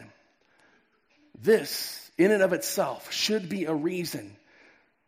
This, 1.41 2.11
in 2.17 2.31
and 2.31 2.43
of 2.43 2.51
itself, 2.51 3.13
should 3.13 3.47
be 3.47 3.63
a 3.63 3.73
reason 3.73 4.35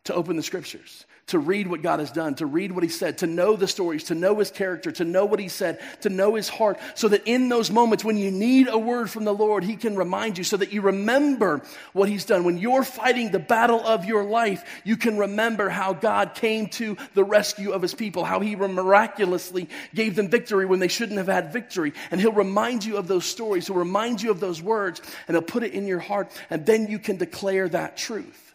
to 0.06 0.14
open 0.14 0.38
the 0.38 0.44
scriptures, 0.44 1.06
to 1.28 1.38
read 1.38 1.68
what 1.68 1.84
God 1.84 2.00
has 2.00 2.12
done, 2.12 2.34
to 2.36 2.46
read 2.46 2.72
what 2.72 2.84
He 2.84 2.90
said, 2.90 3.20
to 3.20 3.28
know 3.28 3.56
the 3.56 3.68
stories, 3.68 4.06
to 4.06 4.16
know 4.16 4.40
His 4.40 4.50
character, 4.50 4.92
to 4.94 5.04
know 5.04 5.26
what 5.26 5.40
He 5.40 5.50
said, 5.50 5.80
to 6.02 6.10
know 6.10 6.36
His 6.36 6.48
heart, 6.48 6.80
so 6.96 7.10
that 7.10 7.28
in 7.28 7.50
those 7.50 7.70
moments 7.70 8.04
when 8.04 8.18
you 8.18 8.32
need 8.32 8.70
a 8.70 8.78
word 8.78 9.10
from 9.10 9.26
the 9.26 9.34
Lord, 9.34 9.64
He 9.64 9.76
can 9.76 9.96
remind 9.96 10.38
you, 10.38 10.44
so 10.44 10.58
that 10.58 10.72
you 10.72 10.82
remember 10.82 11.62
what 11.94 12.10
He's 12.10 12.26
done. 12.26 12.46
When 12.46 12.58
you're 12.58 12.84
fighting 12.84 13.30
the 13.30 13.40
battle 13.40 13.86
of 13.86 14.06
your 14.06 14.24
life, 14.24 14.64
you 14.86 14.96
can 14.98 15.18
remember 15.18 15.70
how 15.70 15.94
God 15.94 16.34
came 16.34 16.68
to 16.70 16.98
the 17.14 17.26
rescue 17.26 17.72
of 17.72 17.82
His 17.82 17.94
people, 17.94 18.24
how 18.24 18.40
He 18.40 18.56
miraculously 18.56 19.68
gave 19.94 20.16
them 20.16 20.30
victory 20.30 20.66
when 20.66 20.80
they 20.80 20.88
shouldn't 20.88 21.18
have 21.18 21.28
had 21.28 21.54
victory. 21.54 21.94
And 22.10 22.22
He'll 22.22 22.32
remind 22.32 22.86
you 22.86 22.98
of 22.98 23.08
those 23.08 23.26
stories, 23.26 23.68
He'll 23.68 23.76
remind 23.76 24.22
you 24.22 24.32
of 24.32 24.40
those 24.40 24.62
words, 24.62 25.02
and 25.28 25.36
He'll 25.36 25.44
put 25.44 25.64
it 25.64 25.74
in 25.74 25.86
your 25.86 26.00
heart, 26.00 26.32
and 26.50 26.66
then 26.66 26.88
you 26.88 26.98
can 26.98 27.18
declare 27.18 27.70
that 27.70 27.98
truth. 27.98 28.49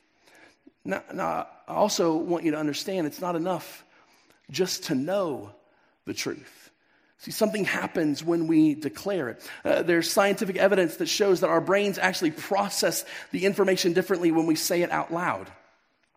Now, 0.84 1.02
now, 1.12 1.48
I 1.66 1.74
also 1.74 2.16
want 2.16 2.44
you 2.44 2.50
to 2.52 2.58
understand 2.58 3.06
it's 3.06 3.20
not 3.20 3.36
enough 3.36 3.84
just 4.50 4.84
to 4.84 4.94
know 4.94 5.50
the 6.04 6.14
truth. 6.14 6.70
See, 7.18 7.30
something 7.30 7.64
happens 7.64 8.22
when 8.22 8.48
we 8.48 8.74
declare 8.74 9.30
it. 9.30 9.50
Uh, 9.64 9.82
there's 9.82 10.10
scientific 10.10 10.56
evidence 10.56 10.96
that 10.96 11.06
shows 11.06 11.40
that 11.40 11.48
our 11.48 11.60
brains 11.60 11.96
actually 11.96 12.32
process 12.32 13.06
the 13.30 13.46
information 13.46 13.94
differently 13.94 14.30
when 14.30 14.46
we 14.46 14.56
say 14.56 14.82
it 14.82 14.90
out 14.90 15.10
loud. 15.10 15.50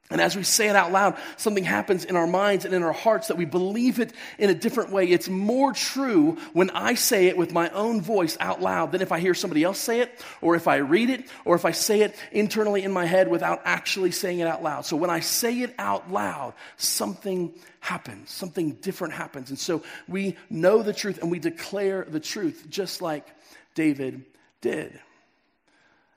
And 0.10 0.22
as 0.22 0.38
we 0.38 0.43
say 0.43 0.70
it 0.70 0.76
out 0.76 0.93
loud, 0.93 1.17
something 1.36 1.65
happens 1.65 2.06
in 2.06 2.15
our 2.15 2.28
minds 2.28 2.63
and 2.63 2.74
in 2.74 2.82
our 2.82 2.93
hearts 2.93 3.28
that 3.28 3.36
we 3.36 3.43
believe 3.43 4.00
it 4.00 4.13
in 4.39 4.50
a 4.50 4.54
different 4.54 4.89
way. 4.89 5.06
It's 5.06 5.28
more 5.28 5.74
true 5.74 6.38
when 6.54 6.70
I 6.70 6.93
say 6.93 7.28
it 7.28 7.36
with 7.36 7.52
my 7.52 7.70
own 7.72 8.02
voice 8.02 8.38
out 8.39 8.62
loud 8.62 8.93
than 8.93 9.02
if 9.02 9.12
I 9.12 9.20
hear 9.20 9.34
somebody 9.34 9.65
else 9.65 9.80
say 9.80 10.00
it, 10.00 10.24
or 10.39 10.56
if 10.56 10.65
I 10.65 10.78
read 10.78 11.10
it, 11.10 11.26
or 11.43 11.56
if 11.56 11.65
I 11.65 11.72
say 11.72 12.02
it 12.04 12.15
internally 12.32 12.84
in 12.84 12.91
my 12.93 13.04
head 13.04 13.28
without 13.28 13.62
actually 13.65 14.12
saying 14.12 14.39
it 14.39 14.48
out 14.48 14.63
loud. 14.63 14.86
So 14.86 14.96
when 14.96 15.10
I 15.10 15.20
say 15.20 15.60
it 15.60 15.76
out 15.78 16.10
loud, 16.10 16.54
something 16.78 17.54
happens, 17.82 18.32
something 18.32 18.76
different 18.76 19.13
happens. 19.13 19.50
And 19.50 19.60
so 19.60 19.84
we 20.08 20.38
know 20.50 20.84
the 20.84 20.93
truth 20.93 21.22
and 21.22 21.30
we 21.30 21.39
declare 21.39 22.06
the 22.06 22.22
truth, 22.22 22.67
just 22.70 23.02
like 23.02 23.28
David 23.76 24.24
did. 24.62 24.98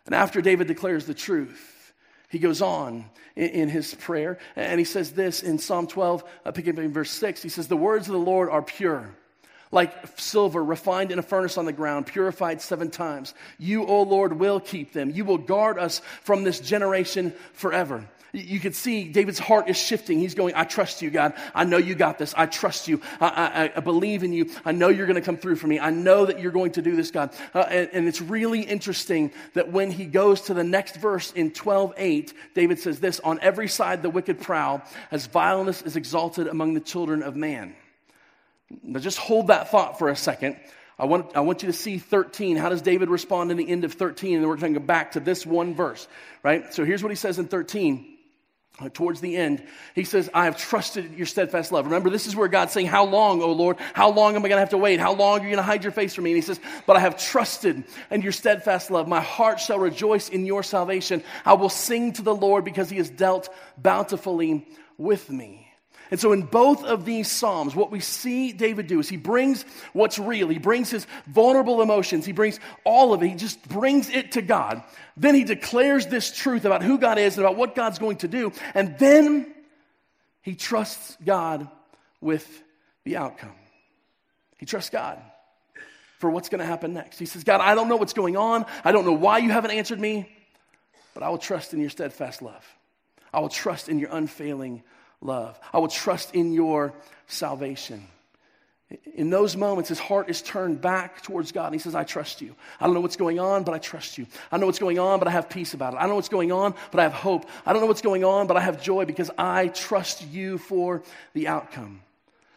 And 0.06 0.14
after 0.14 0.40
David 0.40 0.68
declares 0.68 1.06
the 1.06 1.14
truth, 1.14 1.79
he 2.30 2.38
goes 2.38 2.62
on 2.62 3.04
in, 3.34 3.48
in, 3.50 3.68
his 3.68 3.92
prayer, 3.92 4.38
and 4.56 4.78
he 4.78 4.84
says 4.84 5.12
this 5.12 5.42
in 5.42 5.58
Psalm 5.58 5.88
12, 5.88 6.24
uh, 6.44 6.52
picking 6.52 6.72
up 6.72 6.78
in 6.78 6.92
verse 6.92 7.10
6. 7.10 7.42
He 7.42 7.48
says, 7.48 7.68
The 7.68 7.76
words 7.76 8.06
of 8.06 8.12
the 8.12 8.18
Lord 8.18 8.48
are 8.48 8.62
pure, 8.62 9.10
like 9.72 9.92
silver 10.16 10.64
refined 10.64 11.10
in 11.10 11.18
a 11.18 11.22
furnace 11.22 11.58
on 11.58 11.64
the 11.64 11.72
ground, 11.72 12.06
purified 12.06 12.62
seven 12.62 12.90
times. 12.90 13.34
You, 13.58 13.84
O 13.84 14.02
Lord, 14.02 14.38
will 14.38 14.60
keep 14.60 14.92
them. 14.92 15.10
You 15.10 15.24
will 15.24 15.38
guard 15.38 15.76
us 15.78 16.00
from 16.22 16.44
this 16.44 16.60
generation 16.60 17.34
forever. 17.52 18.08
You 18.32 18.60
can 18.60 18.72
see 18.72 19.04
David's 19.04 19.38
heart 19.38 19.68
is 19.68 19.76
shifting. 19.76 20.18
He's 20.18 20.34
going, 20.34 20.54
I 20.54 20.64
trust 20.64 21.02
you, 21.02 21.10
God. 21.10 21.34
I 21.54 21.64
know 21.64 21.78
you 21.78 21.94
got 21.94 22.18
this. 22.18 22.32
I 22.36 22.46
trust 22.46 22.86
you. 22.86 23.00
I, 23.20 23.70
I, 23.74 23.78
I 23.78 23.80
believe 23.80 24.22
in 24.22 24.32
you. 24.32 24.50
I 24.64 24.72
know 24.72 24.88
you're 24.88 25.06
going 25.06 25.16
to 25.16 25.20
come 25.20 25.36
through 25.36 25.56
for 25.56 25.66
me. 25.66 25.80
I 25.80 25.90
know 25.90 26.26
that 26.26 26.40
you're 26.40 26.52
going 26.52 26.72
to 26.72 26.82
do 26.82 26.94
this, 26.94 27.10
God. 27.10 27.34
Uh, 27.54 27.60
and, 27.60 27.90
and, 27.92 28.08
it's 28.08 28.20
really 28.20 28.60
interesting 28.60 29.32
that 29.54 29.72
when 29.72 29.90
he 29.90 30.04
goes 30.04 30.42
to 30.42 30.54
the 30.54 30.64
next 30.64 30.96
verse 30.96 31.32
in 31.32 31.50
12:8, 31.50 32.32
David 32.54 32.78
says 32.78 33.00
this 33.00 33.20
On 33.20 33.38
every 33.40 33.68
side 33.68 34.02
the 34.02 34.10
wicked 34.10 34.40
prowl, 34.40 34.82
as 35.10 35.26
vileness 35.26 35.82
is 35.82 35.96
exalted 35.96 36.46
among 36.46 36.74
the 36.74 36.80
children 36.80 37.22
of 37.22 37.36
man. 37.36 37.74
Now 38.82 39.00
just 39.00 39.18
hold 39.18 39.48
that 39.48 39.70
thought 39.70 39.98
for 39.98 40.08
a 40.08 40.16
second. 40.16 40.56
I 41.00 41.06
want, 41.06 41.34
I 41.34 41.40
want 41.40 41.62
you 41.62 41.68
to 41.68 41.72
see 41.72 41.96
13. 41.96 42.56
How 42.56 42.68
does 42.68 42.82
David 42.82 43.08
respond 43.08 43.50
in 43.50 43.56
the 43.56 43.66
end 43.66 43.84
of 43.84 43.94
13? 43.94 44.34
And 44.34 44.42
then 44.42 44.48
we're 44.48 44.56
going 44.56 44.74
to 44.74 44.80
go 44.80 44.84
back 44.84 45.12
to 45.12 45.20
this 45.20 45.46
one 45.46 45.74
verse, 45.74 46.06
right? 46.42 46.72
So 46.74 46.84
here's 46.84 47.02
what 47.02 47.08
he 47.08 47.16
says 47.16 47.38
in 47.38 47.48
13. 47.48 48.09
Towards 48.88 49.20
the 49.20 49.36
end, 49.36 49.62
he 49.94 50.04
says, 50.04 50.30
I 50.32 50.46
have 50.46 50.56
trusted 50.56 51.14
your 51.14 51.26
steadfast 51.26 51.72
love. 51.72 51.84
Remember, 51.84 52.10
this 52.10 52.26
is 52.26 52.34
where 52.34 52.48
God's 52.48 52.72
saying, 52.72 52.86
How 52.86 53.04
long, 53.04 53.42
O 53.42 53.52
Lord? 53.52 53.76
How 53.94 54.10
long 54.10 54.36
am 54.36 54.44
I 54.44 54.48
going 54.48 54.56
to 54.56 54.60
have 54.60 54.70
to 54.70 54.78
wait? 54.78 55.00
How 55.00 55.12
long 55.12 55.40
are 55.40 55.42
you 55.42 55.50
going 55.50 55.56
to 55.56 55.62
hide 55.62 55.82
your 55.82 55.92
face 55.92 56.14
from 56.14 56.24
me? 56.24 56.30
And 56.30 56.36
he 56.36 56.42
says, 56.42 56.60
But 56.86 56.96
I 56.96 57.00
have 57.00 57.18
trusted 57.18 57.84
in 58.10 58.22
your 58.22 58.32
steadfast 58.32 58.90
love. 58.90 59.08
My 59.08 59.20
heart 59.20 59.60
shall 59.60 59.78
rejoice 59.78 60.28
in 60.28 60.46
your 60.46 60.62
salvation. 60.62 61.22
I 61.44 61.54
will 61.54 61.68
sing 61.68 62.12
to 62.14 62.22
the 62.22 62.34
Lord 62.34 62.64
because 62.64 62.90
he 62.90 62.96
has 62.96 63.10
dealt 63.10 63.48
bountifully 63.78 64.66
with 64.98 65.30
me. 65.30 65.69
And 66.10 66.18
so, 66.18 66.32
in 66.32 66.42
both 66.42 66.82
of 66.84 67.04
these 67.04 67.30
Psalms, 67.30 67.74
what 67.74 67.90
we 67.90 68.00
see 68.00 68.52
David 68.52 68.88
do 68.88 68.98
is 68.98 69.08
he 69.08 69.16
brings 69.16 69.64
what's 69.92 70.18
real. 70.18 70.48
He 70.48 70.58
brings 70.58 70.90
his 70.90 71.06
vulnerable 71.26 71.82
emotions. 71.82 72.26
He 72.26 72.32
brings 72.32 72.58
all 72.84 73.12
of 73.12 73.22
it. 73.22 73.28
He 73.28 73.34
just 73.36 73.66
brings 73.68 74.10
it 74.10 74.32
to 74.32 74.42
God. 74.42 74.82
Then 75.16 75.34
he 75.34 75.44
declares 75.44 76.06
this 76.06 76.32
truth 76.32 76.64
about 76.64 76.82
who 76.82 76.98
God 76.98 77.18
is 77.18 77.36
and 77.36 77.46
about 77.46 77.56
what 77.56 77.74
God's 77.74 77.98
going 77.98 78.16
to 78.18 78.28
do. 78.28 78.52
And 78.74 78.98
then 78.98 79.54
he 80.42 80.56
trusts 80.56 81.16
God 81.24 81.68
with 82.20 82.62
the 83.04 83.16
outcome. 83.16 83.54
He 84.58 84.66
trusts 84.66 84.90
God 84.90 85.20
for 86.18 86.28
what's 86.28 86.48
going 86.48 86.58
to 86.58 86.66
happen 86.66 86.92
next. 86.92 87.18
He 87.18 87.26
says, 87.26 87.44
God, 87.44 87.60
I 87.60 87.74
don't 87.74 87.88
know 87.88 87.96
what's 87.96 88.12
going 88.12 88.36
on. 88.36 88.66
I 88.84 88.92
don't 88.92 89.06
know 89.06 89.12
why 89.12 89.38
you 89.38 89.50
haven't 89.50 89.70
answered 89.70 90.00
me, 90.00 90.28
but 91.14 91.22
I 91.22 91.30
will 91.30 91.38
trust 91.38 91.72
in 91.72 91.80
your 91.80 91.88
steadfast 91.88 92.42
love. 92.42 92.66
I 93.32 93.40
will 93.40 93.48
trust 93.48 93.88
in 93.88 93.98
your 93.98 94.10
unfailing 94.12 94.82
love. 95.20 95.58
I 95.72 95.78
will 95.78 95.88
trust 95.88 96.34
in 96.34 96.52
your 96.52 96.92
salvation. 97.26 98.06
In 99.14 99.30
those 99.30 99.56
moments, 99.56 99.88
his 99.88 100.00
heart 100.00 100.28
is 100.28 100.42
turned 100.42 100.80
back 100.80 101.22
towards 101.22 101.52
God 101.52 101.66
and 101.66 101.74
he 101.74 101.78
says, 101.78 101.94
I 101.94 102.02
trust 102.02 102.40
you. 102.40 102.56
I 102.80 102.86
don't 102.86 102.94
know 102.94 103.00
what's 103.00 103.16
going 103.16 103.38
on, 103.38 103.62
but 103.62 103.72
I 103.72 103.78
trust 103.78 104.18
you. 104.18 104.26
I 104.50 104.56
know 104.56 104.66
what's 104.66 104.80
going 104.80 104.98
on, 104.98 105.20
but 105.20 105.28
I 105.28 105.30
have 105.30 105.48
peace 105.48 105.74
about 105.74 105.94
it. 105.94 105.98
I 105.98 106.06
know 106.06 106.16
what's 106.16 106.28
going 106.28 106.50
on, 106.50 106.74
but 106.90 106.98
I 106.98 107.04
have 107.04 107.12
hope. 107.12 107.46
I 107.64 107.72
don't 107.72 107.82
know 107.82 107.86
what's 107.86 108.02
going 108.02 108.24
on, 108.24 108.48
but 108.48 108.56
I 108.56 108.60
have 108.60 108.82
joy 108.82 109.04
because 109.04 109.30
I 109.38 109.68
trust 109.68 110.26
you 110.26 110.58
for 110.58 111.02
the 111.34 111.46
outcome. 111.46 112.00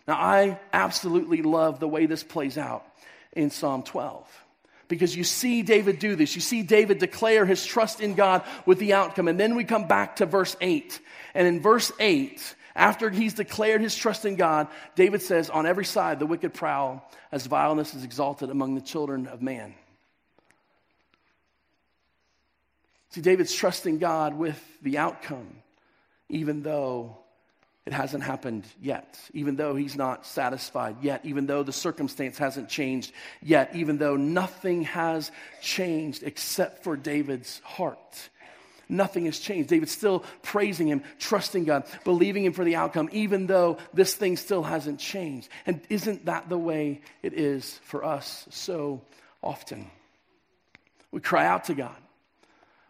Now, 0.08 0.16
I 0.16 0.60
absolutely 0.74 1.44
love 1.44 1.80
the 1.80 1.88
way 1.88 2.08
this 2.08 2.24
plays 2.24 2.58
out 2.58 2.84
in 3.34 3.52
Psalm 3.52 3.84
12 3.84 4.43
because 4.94 5.16
you 5.16 5.24
see 5.24 5.64
David 5.64 6.00
do 6.00 6.16
this. 6.16 6.36
You 6.36 6.42
see 6.42 6.62
David 6.62 7.00
declare 7.00 7.46
his 7.46 7.66
trust 7.66 8.00
in 8.00 8.14
God 8.14 8.44
with 8.66 8.78
the 8.78 8.94
outcome. 8.94 9.28
And 9.28 9.40
then 9.40 9.56
we 9.56 9.64
come 9.64 9.88
back 9.88 10.18
to 10.18 10.26
verse 10.26 10.56
8. 10.62 11.00
And 11.34 11.48
in 11.48 11.62
verse 11.62 11.92
8, 12.00 12.56
after 12.76 13.10
he's 13.10 13.34
declared 13.34 13.82
his 13.82 13.96
trust 13.96 14.26
in 14.26 14.36
God, 14.36 14.68
David 14.96 15.22
says, 15.22 15.50
On 15.50 15.66
every 15.66 15.86
side 15.86 16.20
the 16.20 16.26
wicked 16.26 16.54
prowl, 16.54 17.10
as 17.32 17.46
vileness 17.48 17.94
is 17.94 18.04
exalted 18.04 18.50
among 18.50 18.76
the 18.76 18.82
children 18.82 19.26
of 19.28 19.42
man. 19.42 19.74
See, 23.10 23.22
David's 23.22 23.54
trusting 23.54 23.98
God 23.98 24.36
with 24.36 24.60
the 24.82 25.00
outcome, 25.00 25.58
even 26.30 26.62
though 26.62 27.18
it 27.86 27.92
hasn't 27.92 28.24
happened 28.24 28.66
yet, 28.82 29.20
even 29.34 29.58
though 29.58 29.76
he's 29.76 29.98
not 29.98 30.26
satisfied 30.26 30.98
yet, 31.02 31.26
even 31.26 31.48
though 31.48 31.64
the 31.64 31.74
circumstance 31.74 32.38
hasn't 32.38 32.70
changed 32.70 33.12
yet, 33.42 33.76
even 33.76 33.98
though 33.98 34.16
nothing 34.16 34.84
has 34.84 35.32
changed 35.62 36.24
except 36.24 36.84
for 36.84 36.96
David's 36.96 37.60
heart. 37.64 38.30
Nothing 38.88 39.26
has 39.26 39.40
changed. 39.40 39.70
David's 39.70 39.92
still 39.92 40.24
praising 40.44 40.88
him, 40.88 41.04
trusting 41.20 41.66
God, 41.66 41.86
believing 42.06 42.46
him 42.46 42.54
for 42.54 42.64
the 42.64 42.76
outcome, 42.76 43.10
even 43.12 43.48
though 43.48 43.78
this 43.94 44.14
thing 44.14 44.38
still 44.38 44.64
hasn't 44.64 45.00
changed. 45.00 45.50
And 45.66 45.82
isn't 45.90 46.26
that 46.26 46.48
the 46.48 46.58
way 46.58 47.02
it 47.22 47.34
is 47.34 47.80
for 47.84 48.06
us 48.06 48.46
so 48.50 49.02
often? 49.42 49.90
We 51.12 51.20
cry 51.20 51.46
out 51.46 51.66
to 51.66 51.74
God. 51.74 51.96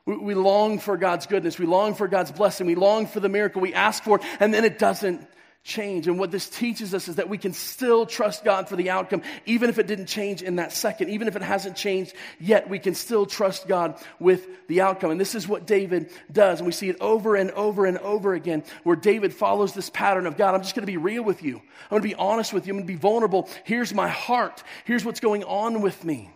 We, 0.05 0.17
we 0.17 0.33
long 0.33 0.79
for 0.79 0.97
God's 0.97 1.25
goodness. 1.25 1.57
We 1.57 1.65
long 1.65 1.95
for 1.95 2.07
God's 2.07 2.31
blessing. 2.31 2.67
We 2.67 2.75
long 2.75 3.07
for 3.07 3.19
the 3.19 3.29
miracle. 3.29 3.61
We 3.61 3.73
ask 3.73 4.03
for 4.03 4.19
and 4.39 4.53
then 4.53 4.65
it 4.65 4.79
doesn't 4.79 5.27
change. 5.63 6.07
And 6.07 6.19
what 6.19 6.29
this 6.29 6.49
teaches 6.49 6.93
us 6.93 7.07
is 7.07 7.15
that 7.15 7.29
we 7.29 7.37
can 7.37 7.53
still 7.53 8.05
trust 8.05 8.43
God 8.43 8.67
for 8.67 8.75
the 8.75 8.89
outcome, 8.89 9.21
even 9.45 9.69
if 9.69 9.79
it 9.79 9.87
didn't 9.87 10.07
change 10.07 10.41
in 10.41 10.57
that 10.57 10.73
second, 10.73 11.09
even 11.09 11.29
if 11.29 11.37
it 11.37 11.41
hasn't 11.41 11.77
changed 11.77 12.13
yet, 12.37 12.69
we 12.69 12.79
can 12.79 12.93
still 12.93 13.25
trust 13.25 13.67
God 13.67 13.97
with 14.19 14.45
the 14.67 14.81
outcome. 14.81 15.11
And 15.11 15.21
this 15.21 15.35
is 15.35 15.47
what 15.47 15.65
David 15.65 16.11
does. 16.31 16.59
And 16.59 16.65
we 16.65 16.73
see 16.73 16.89
it 16.89 16.97
over 16.99 17.35
and 17.35 17.49
over 17.51 17.85
and 17.85 17.97
over 17.99 18.33
again, 18.33 18.63
where 18.83 18.97
David 18.97 19.33
follows 19.33 19.73
this 19.73 19.89
pattern 19.89 20.27
of 20.27 20.35
God, 20.35 20.53
I'm 20.53 20.61
just 20.61 20.75
going 20.75 20.85
to 20.85 20.91
be 20.91 20.97
real 20.97 21.23
with 21.23 21.41
you. 21.43 21.55
I'm 21.55 21.89
going 21.89 22.01
to 22.01 22.07
be 22.09 22.15
honest 22.15 22.51
with 22.51 22.67
you. 22.67 22.73
I'm 22.73 22.79
going 22.79 22.87
to 22.87 22.93
be 22.93 22.99
vulnerable. 22.99 23.47
Here's 23.63 23.93
my 23.93 24.09
heart. 24.09 24.63
Here's 24.83 25.05
what's 25.05 25.21
going 25.21 25.45
on 25.45 25.81
with 25.81 26.03
me. 26.03 26.29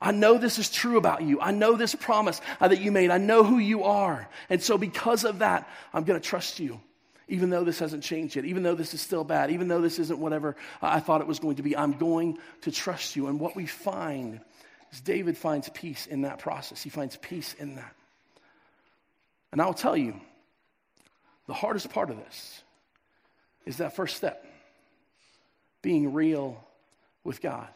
I 0.00 0.12
know 0.12 0.38
this 0.38 0.58
is 0.58 0.70
true 0.70 0.96
about 0.96 1.22
you. 1.22 1.40
I 1.40 1.50
know 1.50 1.76
this 1.76 1.94
promise 1.94 2.40
uh, 2.60 2.68
that 2.68 2.80
you 2.80 2.90
made. 2.90 3.10
I 3.10 3.18
know 3.18 3.44
who 3.44 3.58
you 3.58 3.84
are. 3.84 4.28
And 4.48 4.62
so, 4.62 4.78
because 4.78 5.24
of 5.24 5.40
that, 5.40 5.68
I'm 5.92 6.04
going 6.04 6.20
to 6.20 6.26
trust 6.26 6.58
you 6.58 6.80
even 7.30 7.48
though 7.48 7.64
this 7.64 7.78
hasn't 7.78 8.02
changed 8.02 8.36
yet, 8.36 8.44
even 8.44 8.62
though 8.62 8.74
this 8.74 8.92
is 8.92 9.00
still 9.00 9.24
bad, 9.24 9.50
even 9.50 9.68
though 9.68 9.80
this 9.80 9.98
isn't 9.98 10.18
whatever 10.18 10.56
I 10.82 11.00
thought 11.00 11.20
it 11.20 11.26
was 11.26 11.38
going 11.38 11.56
to 11.56 11.62
be, 11.62 11.76
I'm 11.76 11.92
going 11.92 12.38
to 12.62 12.72
trust 12.72 13.16
you. 13.16 13.28
And 13.28 13.38
what 13.38 13.54
we 13.54 13.66
find 13.66 14.40
is 14.92 15.00
David 15.00 15.38
finds 15.38 15.68
peace 15.68 16.06
in 16.06 16.22
that 16.22 16.40
process. 16.40 16.82
He 16.82 16.90
finds 16.90 17.16
peace 17.16 17.54
in 17.54 17.76
that. 17.76 17.94
And 19.52 19.62
I'll 19.62 19.74
tell 19.74 19.96
you, 19.96 20.20
the 21.46 21.54
hardest 21.54 21.90
part 21.90 22.10
of 22.10 22.16
this 22.16 22.62
is 23.64 23.78
that 23.78 23.94
first 23.94 24.16
step 24.16 24.44
being 25.82 26.12
real 26.12 26.62
with 27.24 27.40
God. 27.40 27.68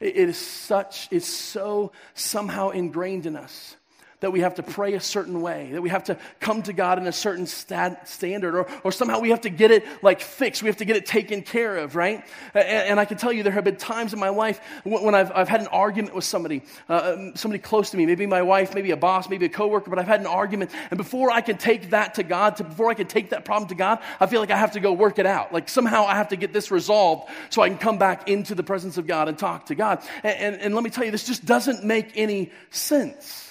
It 0.00 0.16
is 0.16 0.38
such, 0.38 1.08
it's 1.10 1.26
so 1.26 1.92
somehow 2.14 2.70
ingrained 2.70 3.26
in 3.26 3.36
us 3.36 3.76
that 4.20 4.32
we 4.32 4.40
have 4.40 4.56
to 4.56 4.62
pray 4.62 4.94
a 4.94 5.00
certain 5.00 5.40
way, 5.40 5.70
that 5.72 5.82
we 5.82 5.90
have 5.90 6.04
to 6.04 6.18
come 6.40 6.62
to 6.62 6.72
God 6.72 6.98
in 6.98 7.06
a 7.06 7.12
certain 7.12 7.46
stat, 7.46 8.08
standard, 8.08 8.54
or, 8.54 8.66
or 8.82 8.90
somehow 8.90 9.20
we 9.20 9.30
have 9.30 9.42
to 9.42 9.50
get 9.50 9.70
it 9.70 9.84
like 10.02 10.20
fixed. 10.20 10.62
We 10.62 10.68
have 10.68 10.78
to 10.78 10.84
get 10.84 10.96
it 10.96 11.06
taken 11.06 11.42
care 11.42 11.78
of, 11.78 11.94
right? 11.94 12.24
And, 12.52 12.64
and 12.64 13.00
I 13.00 13.04
can 13.04 13.16
tell 13.16 13.32
you 13.32 13.44
there 13.44 13.52
have 13.52 13.64
been 13.64 13.76
times 13.76 14.12
in 14.12 14.18
my 14.18 14.30
life 14.30 14.60
when 14.84 15.14
I've, 15.14 15.30
I've 15.32 15.48
had 15.48 15.60
an 15.60 15.68
argument 15.68 16.16
with 16.16 16.24
somebody, 16.24 16.62
uh, 16.88 17.14
um, 17.16 17.36
somebody 17.36 17.60
close 17.60 17.90
to 17.90 17.96
me, 17.96 18.06
maybe 18.06 18.26
my 18.26 18.42
wife, 18.42 18.74
maybe 18.74 18.90
a 18.90 18.96
boss, 18.96 19.28
maybe 19.28 19.46
a 19.46 19.48
coworker, 19.48 19.88
but 19.88 19.98
I've 19.98 20.06
had 20.06 20.20
an 20.20 20.26
argument. 20.26 20.72
And 20.90 20.98
before 20.98 21.30
I 21.30 21.40
can 21.40 21.56
take 21.56 21.90
that 21.90 22.14
to 22.14 22.24
God, 22.24 22.56
to, 22.56 22.64
before 22.64 22.90
I 22.90 22.94
can 22.94 23.06
take 23.06 23.30
that 23.30 23.44
problem 23.44 23.68
to 23.68 23.76
God, 23.76 24.00
I 24.18 24.26
feel 24.26 24.40
like 24.40 24.50
I 24.50 24.56
have 24.56 24.72
to 24.72 24.80
go 24.80 24.92
work 24.92 25.18
it 25.20 25.26
out. 25.26 25.52
Like 25.52 25.68
somehow 25.68 26.06
I 26.06 26.16
have 26.16 26.28
to 26.28 26.36
get 26.36 26.52
this 26.52 26.72
resolved 26.72 27.30
so 27.50 27.62
I 27.62 27.68
can 27.68 27.78
come 27.78 27.98
back 27.98 28.28
into 28.28 28.56
the 28.56 28.64
presence 28.64 28.98
of 28.98 29.06
God 29.06 29.28
and 29.28 29.38
talk 29.38 29.66
to 29.66 29.76
God. 29.76 30.02
and, 30.24 30.36
and, 30.54 30.60
and 30.60 30.74
let 30.74 30.82
me 30.82 30.90
tell 30.90 31.04
you, 31.04 31.12
this 31.12 31.24
just 31.24 31.44
doesn't 31.44 31.84
make 31.84 32.12
any 32.16 32.50
sense. 32.70 33.47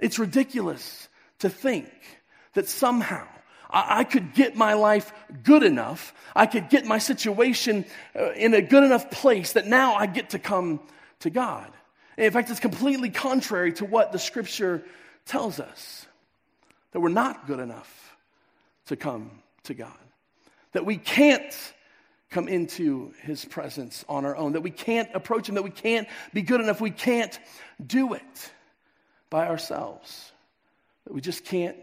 It's 0.00 0.18
ridiculous 0.18 1.08
to 1.40 1.48
think 1.48 1.88
that 2.54 2.68
somehow 2.68 3.26
I, 3.70 4.04
could 4.04 4.32
get 4.32 4.56
my 4.56 4.74
life 4.74 5.12
good 5.42 5.62
enough, 5.62 6.14
I 6.34 6.46
could 6.46 6.70
get 6.70 6.86
my 6.86 6.98
situation 6.98 7.84
uh, 8.18 8.32
in 8.32 8.54
a 8.54 8.62
good 8.62 8.82
enough 8.82 9.10
place 9.10 9.52
that 9.52 9.66
now 9.66 9.94
I 9.94 10.06
get 10.06 10.30
to 10.30 10.38
come 10.38 10.80
to 11.20 11.30
God. 11.30 11.70
In 12.16 12.30
fact, 12.32 12.50
it's 12.50 12.60
completely 12.60 13.10
contrary 13.10 13.72
to 13.74 13.84
what 13.84 14.12
the 14.12 14.18
scripture 14.18 14.82
tells 15.26 15.60
us 15.60 16.06
that 16.92 17.00
we're 17.00 17.10
not 17.10 17.46
good 17.46 17.60
enough 17.60 18.16
to 18.86 18.96
come 18.96 19.30
to 19.64 19.74
God, 19.74 19.92
that 20.72 20.86
we 20.86 20.96
can't 20.96 21.54
come 22.30 22.48
into 22.48 23.12
his 23.22 23.44
presence 23.44 24.04
on 24.08 24.24
our 24.24 24.36
own, 24.36 24.52
that 24.52 24.62
we 24.62 24.70
can't 24.70 25.08
approach 25.14 25.48
him, 25.48 25.54
that 25.56 25.62
we 25.62 25.70
can't 25.70 26.08
be 26.32 26.42
good 26.42 26.60
enough, 26.60 26.80
we 26.80 26.90
can't 26.90 27.38
do 27.84 28.14
it 28.14 28.52
by 29.30 29.48
ourselves. 29.48 30.32
We 31.08 31.20
just 31.20 31.44
can't, 31.44 31.76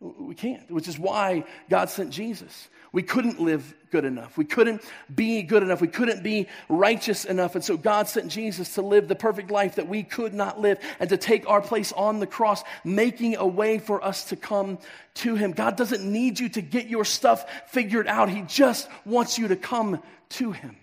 we 0.00 0.34
can't, 0.34 0.70
which 0.70 0.88
is 0.88 0.98
why 0.98 1.44
God 1.68 1.90
sent 1.90 2.10
Jesus. 2.10 2.68
We 2.94 3.02
couldn't 3.02 3.40
live 3.40 3.74
good 3.90 4.04
enough. 4.04 4.38
We 4.38 4.44
couldn't 4.44 4.80
be 5.12 5.42
good 5.42 5.64
enough. 5.64 5.80
We 5.80 5.88
couldn't 5.88 6.22
be 6.22 6.46
righteous 6.68 7.24
enough. 7.24 7.56
And 7.56 7.64
so 7.64 7.76
God 7.76 8.06
sent 8.06 8.30
Jesus 8.30 8.74
to 8.74 8.82
live 8.82 9.08
the 9.08 9.16
perfect 9.16 9.50
life 9.50 9.76
that 9.76 9.88
we 9.88 10.04
could 10.04 10.32
not 10.32 10.60
live 10.60 10.78
and 11.00 11.10
to 11.10 11.16
take 11.16 11.48
our 11.48 11.60
place 11.60 11.90
on 11.90 12.20
the 12.20 12.26
cross, 12.28 12.62
making 12.84 13.34
a 13.34 13.46
way 13.46 13.80
for 13.80 14.04
us 14.04 14.26
to 14.26 14.36
come 14.36 14.78
to 15.14 15.34
Him. 15.34 15.50
God 15.50 15.76
doesn't 15.76 16.04
need 16.04 16.38
you 16.38 16.48
to 16.50 16.60
get 16.60 16.86
your 16.86 17.04
stuff 17.04 17.44
figured 17.70 18.06
out, 18.06 18.30
He 18.30 18.42
just 18.42 18.88
wants 19.04 19.38
you 19.38 19.48
to 19.48 19.56
come 19.56 20.00
to 20.30 20.52
Him. 20.52 20.76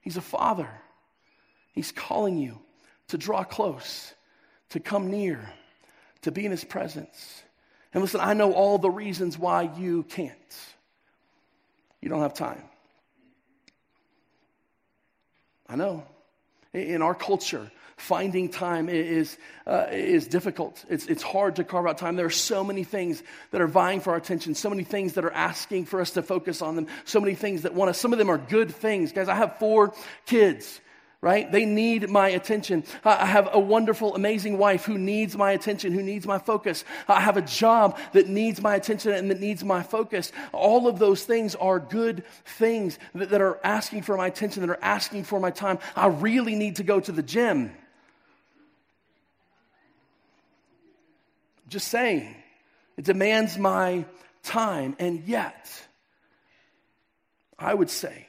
He's 0.00 0.16
a 0.16 0.22
father, 0.22 0.68
He's 1.74 1.92
calling 1.92 2.38
you 2.38 2.58
to 3.08 3.18
draw 3.18 3.44
close 3.44 4.12
to 4.70 4.80
come 4.80 5.10
near, 5.10 5.40
to 6.22 6.32
be 6.32 6.44
in 6.44 6.50
his 6.50 6.64
presence. 6.64 7.42
And 7.92 8.02
listen, 8.02 8.20
I 8.20 8.34
know 8.34 8.52
all 8.52 8.78
the 8.78 8.90
reasons 8.90 9.38
why 9.38 9.70
you 9.78 10.02
can't. 10.02 10.36
You 12.00 12.08
don't 12.08 12.20
have 12.20 12.34
time. 12.34 12.62
I 15.68 15.76
know. 15.76 16.04
In 16.72 17.00
our 17.00 17.14
culture, 17.14 17.70
finding 17.96 18.50
time 18.50 18.88
is, 18.88 19.38
uh, 19.66 19.86
is 19.90 20.28
difficult. 20.28 20.84
It's, 20.90 21.06
it's 21.06 21.22
hard 21.22 21.56
to 21.56 21.64
carve 21.64 21.86
out 21.86 21.98
time. 21.98 22.16
There 22.16 22.26
are 22.26 22.30
so 22.30 22.62
many 22.62 22.84
things 22.84 23.22
that 23.50 23.60
are 23.60 23.66
vying 23.66 24.00
for 24.00 24.10
our 24.10 24.16
attention, 24.16 24.54
so 24.54 24.68
many 24.68 24.84
things 24.84 25.14
that 25.14 25.24
are 25.24 25.32
asking 25.32 25.86
for 25.86 26.00
us 26.00 26.10
to 26.12 26.22
focus 26.22 26.60
on 26.60 26.76
them, 26.76 26.86
so 27.04 27.20
many 27.20 27.34
things 27.34 27.62
that 27.62 27.74
want 27.74 27.88
us. 27.88 27.98
Some 27.98 28.12
of 28.12 28.18
them 28.18 28.28
are 28.28 28.38
good 28.38 28.74
things. 28.74 29.12
Guys, 29.12 29.28
I 29.28 29.34
have 29.34 29.58
four 29.58 29.94
kids 30.26 30.80
right? 31.26 31.50
They 31.50 31.64
need 31.64 32.08
my 32.08 32.28
attention. 32.28 32.84
I 33.04 33.26
have 33.26 33.48
a 33.52 33.58
wonderful, 33.58 34.14
amazing 34.14 34.58
wife 34.58 34.84
who 34.84 34.96
needs 34.96 35.36
my 35.36 35.50
attention, 35.50 35.92
who 35.92 36.00
needs 36.00 36.24
my 36.24 36.38
focus. 36.38 36.84
I 37.08 37.20
have 37.20 37.36
a 37.36 37.42
job 37.42 37.98
that 38.12 38.28
needs 38.28 38.62
my 38.62 38.76
attention 38.76 39.10
and 39.10 39.28
that 39.32 39.40
needs 39.40 39.64
my 39.64 39.82
focus. 39.82 40.30
All 40.52 40.86
of 40.86 41.00
those 41.00 41.24
things 41.24 41.56
are 41.56 41.80
good 41.80 42.22
things 42.44 43.00
that, 43.16 43.30
that 43.30 43.40
are 43.40 43.58
asking 43.64 44.02
for 44.02 44.16
my 44.16 44.28
attention, 44.28 44.60
that 44.60 44.70
are 44.70 44.78
asking 44.80 45.24
for 45.24 45.40
my 45.40 45.50
time. 45.50 45.80
I 45.96 46.06
really 46.06 46.54
need 46.54 46.76
to 46.76 46.84
go 46.84 47.00
to 47.00 47.10
the 47.10 47.24
gym. 47.24 47.72
Just 51.68 51.88
saying. 51.88 52.36
It 52.96 53.04
demands 53.04 53.58
my 53.58 54.04
time. 54.44 54.94
And 55.00 55.24
yet, 55.24 55.68
I 57.58 57.74
would 57.74 57.90
say 57.90 58.28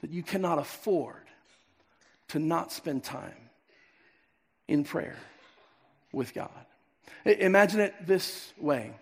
that 0.00 0.08
you 0.08 0.22
cannot 0.22 0.58
afford 0.58 1.20
to 2.30 2.38
not 2.38 2.72
spend 2.72 3.04
time 3.04 3.50
in 4.68 4.84
prayer 4.84 5.16
with 6.12 6.34
God. 6.34 6.50
Imagine 7.24 7.80
it 7.80 7.94
this 8.06 8.52
way. 8.58 8.92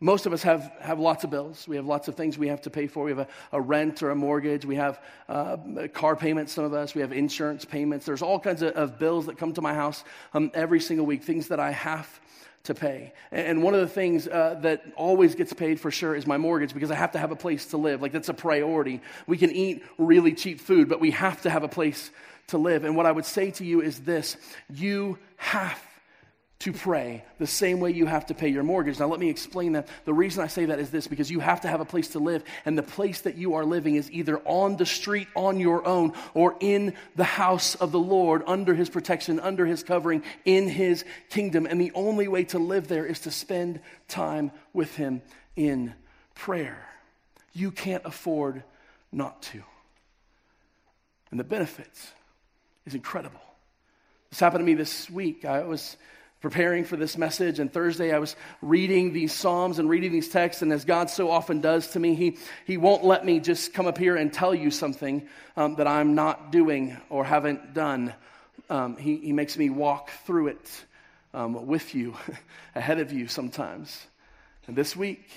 Most 0.00 0.26
of 0.26 0.32
us 0.32 0.44
have, 0.44 0.72
have 0.80 1.00
lots 1.00 1.24
of 1.24 1.30
bills. 1.30 1.66
We 1.66 1.74
have 1.74 1.86
lots 1.86 2.06
of 2.06 2.14
things 2.14 2.38
we 2.38 2.48
have 2.48 2.62
to 2.62 2.70
pay 2.70 2.86
for. 2.86 3.04
We 3.04 3.10
have 3.10 3.18
a, 3.20 3.28
a 3.52 3.60
rent 3.60 4.00
or 4.02 4.10
a 4.10 4.14
mortgage. 4.14 4.64
We 4.64 4.76
have 4.76 5.00
uh, 5.28 5.56
car 5.92 6.14
payments, 6.14 6.52
some 6.52 6.64
of 6.64 6.72
us. 6.72 6.94
We 6.94 7.00
have 7.00 7.12
insurance 7.12 7.64
payments. 7.64 8.06
There's 8.06 8.22
all 8.22 8.38
kinds 8.38 8.62
of, 8.62 8.74
of 8.74 8.98
bills 8.98 9.26
that 9.26 9.38
come 9.38 9.54
to 9.54 9.62
my 9.62 9.74
house 9.74 10.04
um, 10.34 10.52
every 10.54 10.78
single 10.78 11.04
week, 11.04 11.24
things 11.24 11.48
that 11.48 11.58
I 11.58 11.72
have 11.72 12.20
to 12.64 12.74
pay. 12.74 13.12
And 13.30 13.62
one 13.62 13.74
of 13.74 13.80
the 13.80 13.88
things 13.88 14.28
uh, 14.28 14.58
that 14.62 14.84
always 14.96 15.34
gets 15.34 15.52
paid 15.52 15.80
for 15.80 15.90
sure 15.90 16.14
is 16.14 16.26
my 16.26 16.36
mortgage 16.36 16.74
because 16.74 16.90
I 16.90 16.96
have 16.96 17.12
to 17.12 17.18
have 17.18 17.30
a 17.30 17.36
place 17.36 17.66
to 17.66 17.76
live. 17.76 18.02
Like, 18.02 18.12
that's 18.12 18.28
a 18.28 18.34
priority. 18.34 19.00
We 19.26 19.38
can 19.38 19.50
eat 19.50 19.84
really 19.96 20.34
cheap 20.34 20.60
food, 20.60 20.88
but 20.88 21.00
we 21.00 21.12
have 21.12 21.42
to 21.42 21.50
have 21.50 21.62
a 21.62 21.68
place 21.68 22.10
to 22.48 22.58
live. 22.58 22.84
And 22.84 22.96
what 22.96 23.06
I 23.06 23.12
would 23.12 23.24
say 23.24 23.50
to 23.52 23.64
you 23.64 23.80
is 23.80 24.00
this 24.00 24.36
you 24.68 25.18
have 25.36 25.82
to 26.60 26.72
pray 26.72 27.24
the 27.38 27.46
same 27.46 27.78
way 27.78 27.92
you 27.92 28.06
have 28.06 28.26
to 28.26 28.34
pay 28.34 28.48
your 28.48 28.64
mortgage. 28.64 28.98
Now, 28.98 29.06
let 29.06 29.20
me 29.20 29.30
explain 29.30 29.72
that. 29.72 29.86
The 30.04 30.12
reason 30.12 30.42
I 30.42 30.48
say 30.48 30.64
that 30.66 30.80
is 30.80 30.90
this 30.90 31.06
because 31.06 31.30
you 31.30 31.38
have 31.38 31.60
to 31.60 31.68
have 31.68 31.80
a 31.80 31.84
place 31.84 32.08
to 32.08 32.18
live, 32.18 32.42
and 32.64 32.76
the 32.76 32.82
place 32.82 33.20
that 33.20 33.36
you 33.36 33.54
are 33.54 33.64
living 33.64 33.94
is 33.94 34.10
either 34.10 34.38
on 34.40 34.76
the 34.76 34.86
street 34.86 35.28
on 35.36 35.60
your 35.60 35.86
own 35.86 36.14
or 36.34 36.56
in 36.58 36.94
the 37.14 37.24
house 37.24 37.76
of 37.76 37.92
the 37.92 38.00
Lord, 38.00 38.42
under 38.46 38.74
his 38.74 38.90
protection, 38.90 39.38
under 39.38 39.66
his 39.66 39.84
covering, 39.84 40.24
in 40.44 40.68
his 40.68 41.04
kingdom. 41.30 41.64
And 41.64 41.80
the 41.80 41.92
only 41.94 42.26
way 42.26 42.42
to 42.44 42.58
live 42.58 42.88
there 42.88 43.06
is 43.06 43.20
to 43.20 43.30
spend 43.30 43.80
time 44.08 44.50
with 44.72 44.96
him 44.96 45.22
in 45.54 45.94
prayer. 46.34 46.88
You 47.52 47.70
can't 47.70 48.04
afford 48.04 48.64
not 49.12 49.42
to. 49.42 49.62
And 51.30 51.38
the 51.38 51.44
benefits 51.44 52.10
is 52.84 52.94
incredible. 52.94 53.40
This 54.30 54.40
happened 54.40 54.62
to 54.62 54.66
me 54.66 54.74
this 54.74 55.08
week. 55.08 55.44
I 55.44 55.62
was 55.62 55.96
preparing 56.40 56.84
for 56.84 56.96
this 56.96 57.16
message. 57.16 57.58
And 57.58 57.72
thursday 57.72 58.12
i 58.12 58.18
was 58.18 58.36
reading 58.62 59.12
these 59.12 59.32
psalms 59.32 59.78
and 59.78 59.88
reading 59.88 60.12
these 60.12 60.28
texts. 60.28 60.62
And 60.62 60.72
as 60.72 60.84
god 60.84 61.10
so 61.10 61.30
often 61.30 61.60
does 61.60 61.88
to 61.88 62.00
me 62.00 62.14
he, 62.14 62.38
he 62.66 62.76
won't 62.76 63.04
let 63.04 63.24
me 63.24 63.40
just 63.40 63.72
come 63.72 63.86
up 63.86 63.98
here 63.98 64.16
and 64.16 64.32
tell 64.32 64.54
you 64.54 64.70
something 64.70 65.26
um, 65.56 65.76
that 65.76 65.86
i'm 65.86 66.14
not 66.14 66.52
doing 66.52 66.96
or 67.10 67.24
haven't 67.24 67.74
done. 67.74 68.14
Um, 68.70 68.96
he, 68.96 69.16
he 69.16 69.32
makes 69.32 69.56
me 69.56 69.70
walk 69.70 70.10
through 70.26 70.48
it 70.48 70.84
um, 71.32 71.66
with 71.66 71.94
you 71.94 72.14
ahead 72.74 72.98
of 72.98 73.12
you 73.12 73.28
sometimes. 73.28 74.06
And 74.66 74.76
this 74.76 74.94
week 74.94 75.30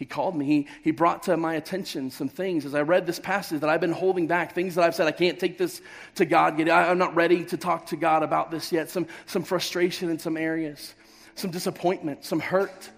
he 0.00 0.06
called 0.06 0.34
me. 0.34 0.46
He, 0.46 0.66
he 0.82 0.90
brought 0.92 1.24
to 1.24 1.36
my 1.36 1.56
attention 1.56 2.10
some 2.10 2.30
things 2.30 2.64
as 2.64 2.74
I 2.74 2.80
read 2.80 3.04
this 3.04 3.18
passage 3.18 3.60
that 3.60 3.68
I've 3.68 3.82
been 3.82 3.92
holding 3.92 4.26
back, 4.26 4.54
things 4.54 4.76
that 4.76 4.82
I've 4.82 4.94
said, 4.94 5.06
I 5.06 5.12
can't 5.12 5.38
take 5.38 5.58
this 5.58 5.82
to 6.14 6.24
God 6.24 6.58
yet. 6.58 6.70
I'm 6.70 6.96
not 6.96 7.14
ready 7.14 7.44
to 7.44 7.58
talk 7.58 7.84
to 7.88 7.96
God 7.96 8.22
about 8.22 8.50
this 8.50 8.72
yet. 8.72 8.88
Some, 8.88 9.06
some 9.26 9.42
frustration 9.42 10.08
in 10.08 10.18
some 10.18 10.38
areas, 10.38 10.94
some 11.34 11.50
disappointment, 11.50 12.24
some 12.24 12.40
hurt. 12.40 12.90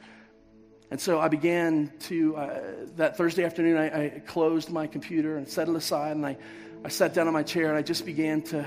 And 0.93 1.01
so 1.01 1.19
I 1.19 1.27
began 1.27 1.93
to, 2.03 2.37
uh, 2.37 2.61
that 2.95 3.17
Thursday 3.17 3.43
afternoon, 3.43 3.79
I, 3.79 4.05
I, 4.05 4.09
closed 4.21 4.71
my 4.71 4.87
computer 4.87 5.37
and 5.39 5.49
set 5.49 5.69
it 5.69 5.75
aside, 5.75 6.15
and 6.15 6.25
I, 6.25 6.37
I 6.85 6.89
sat 6.89 7.15
down 7.15 7.27
in 7.27 7.33
my 7.33 7.43
chair 7.43 7.67
and 7.67 7.77
I 7.77 7.83
just 7.83 8.07
began 8.07 8.43
to 8.43 8.65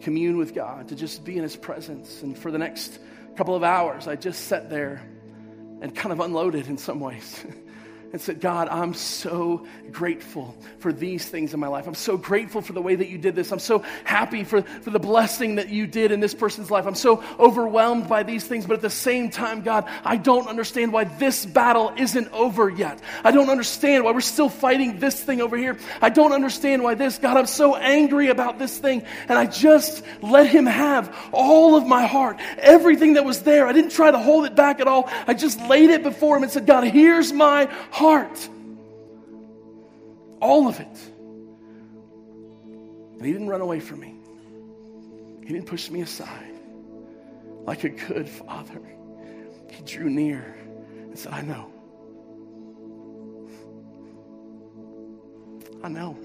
commune 0.00 0.36
with 0.36 0.52
God, 0.52 0.88
to 0.88 0.96
just 0.96 1.24
be 1.24 1.36
in 1.36 1.44
His 1.44 1.54
presence. 1.54 2.22
And 2.22 2.36
for 2.36 2.50
the 2.50 2.58
next 2.58 2.98
couple 3.36 3.54
of 3.54 3.62
hours, 3.62 4.08
I 4.08 4.16
just 4.16 4.46
sat 4.46 4.68
there 4.68 5.00
and 5.82 5.94
kind 5.94 6.12
of 6.12 6.20
unloaded 6.20 6.68
in 6.68 6.78
some 6.78 7.00
ways. 7.00 7.44
and 8.12 8.20
said, 8.20 8.40
God, 8.40 8.68
I'm 8.68 8.92
so 8.92 9.66
grateful 9.90 10.54
for 10.80 10.92
these 10.92 11.26
things 11.26 11.54
in 11.54 11.60
my 11.60 11.68
life. 11.68 11.86
I'm 11.86 11.94
so 11.94 12.18
grateful 12.18 12.60
for 12.60 12.74
the 12.74 12.82
way 12.82 12.94
that 12.94 13.08
you 13.08 13.16
did 13.16 13.34
this. 13.34 13.50
I'm 13.52 13.58
so 13.58 13.78
happy 14.04 14.44
for, 14.44 14.62
for 14.62 14.90
the 14.90 14.98
blessing 14.98 15.54
that 15.54 15.70
you 15.70 15.86
did 15.86 16.12
in 16.12 16.20
this 16.20 16.34
person's 16.34 16.70
life. 16.70 16.86
I'm 16.86 16.94
so 16.94 17.24
overwhelmed 17.38 18.08
by 18.08 18.22
these 18.22 18.44
things, 18.44 18.66
but 18.66 18.74
at 18.74 18.82
the 18.82 18.90
same 18.90 19.30
time, 19.30 19.62
God, 19.62 19.88
I 20.04 20.18
don't 20.18 20.46
understand 20.46 20.92
why 20.92 21.04
this 21.04 21.46
battle 21.46 21.92
isn't 21.96 22.30
over 22.32 22.68
yet. 22.68 23.00
I 23.24 23.30
don't 23.30 23.48
understand 23.48 24.04
why 24.04 24.12
we're 24.12 24.20
still 24.20 24.50
fighting 24.50 24.98
this 24.98 25.18
thing 25.22 25.40
over 25.40 25.56
here. 25.56 25.78
I 26.02 26.10
don't 26.10 26.32
understand 26.32 26.82
why 26.82 26.94
this, 26.94 27.16
God, 27.16 27.38
I'm 27.38 27.46
so 27.46 27.76
angry 27.76 28.28
about 28.28 28.58
this 28.58 28.76
thing. 28.76 29.04
And 29.28 29.38
I 29.38 29.46
just 29.46 30.04
let 30.20 30.46
him 30.46 30.66
have 30.66 31.16
all 31.32 31.76
of 31.76 31.86
my 31.86 32.04
heart, 32.04 32.38
everything 32.58 33.14
that 33.14 33.24
was 33.24 33.42
there. 33.42 33.66
I 33.66 33.72
didn't 33.72 33.92
try 33.92 34.10
to 34.10 34.18
hold 34.18 34.44
it 34.44 34.54
back 34.54 34.80
at 34.80 34.86
all. 34.86 35.08
I 35.26 35.32
just 35.32 35.58
laid 35.62 35.88
it 35.88 36.02
before 36.02 36.36
him 36.36 36.42
and 36.42 36.52
said, 36.52 36.66
God, 36.66 36.84
here's 36.84 37.32
my 37.32 37.64
heart 37.90 38.01
heart. 38.02 38.48
All 40.40 40.66
of 40.66 40.80
it. 40.80 40.98
And 43.14 43.24
he 43.24 43.32
didn't 43.32 43.48
run 43.48 43.60
away 43.60 43.78
from 43.78 44.00
me. 44.00 44.16
He 45.46 45.52
didn't 45.52 45.66
push 45.66 45.88
me 45.88 46.00
aside. 46.00 46.58
Like 47.64 47.84
a 47.84 47.90
good 47.90 48.28
father, 48.28 48.82
he 49.70 49.82
drew 49.84 50.10
near 50.10 50.56
and 50.98 51.16
said, 51.16 51.32
I 51.32 51.42
know. 51.42 51.72
I 55.84 55.88
know. 55.88 56.18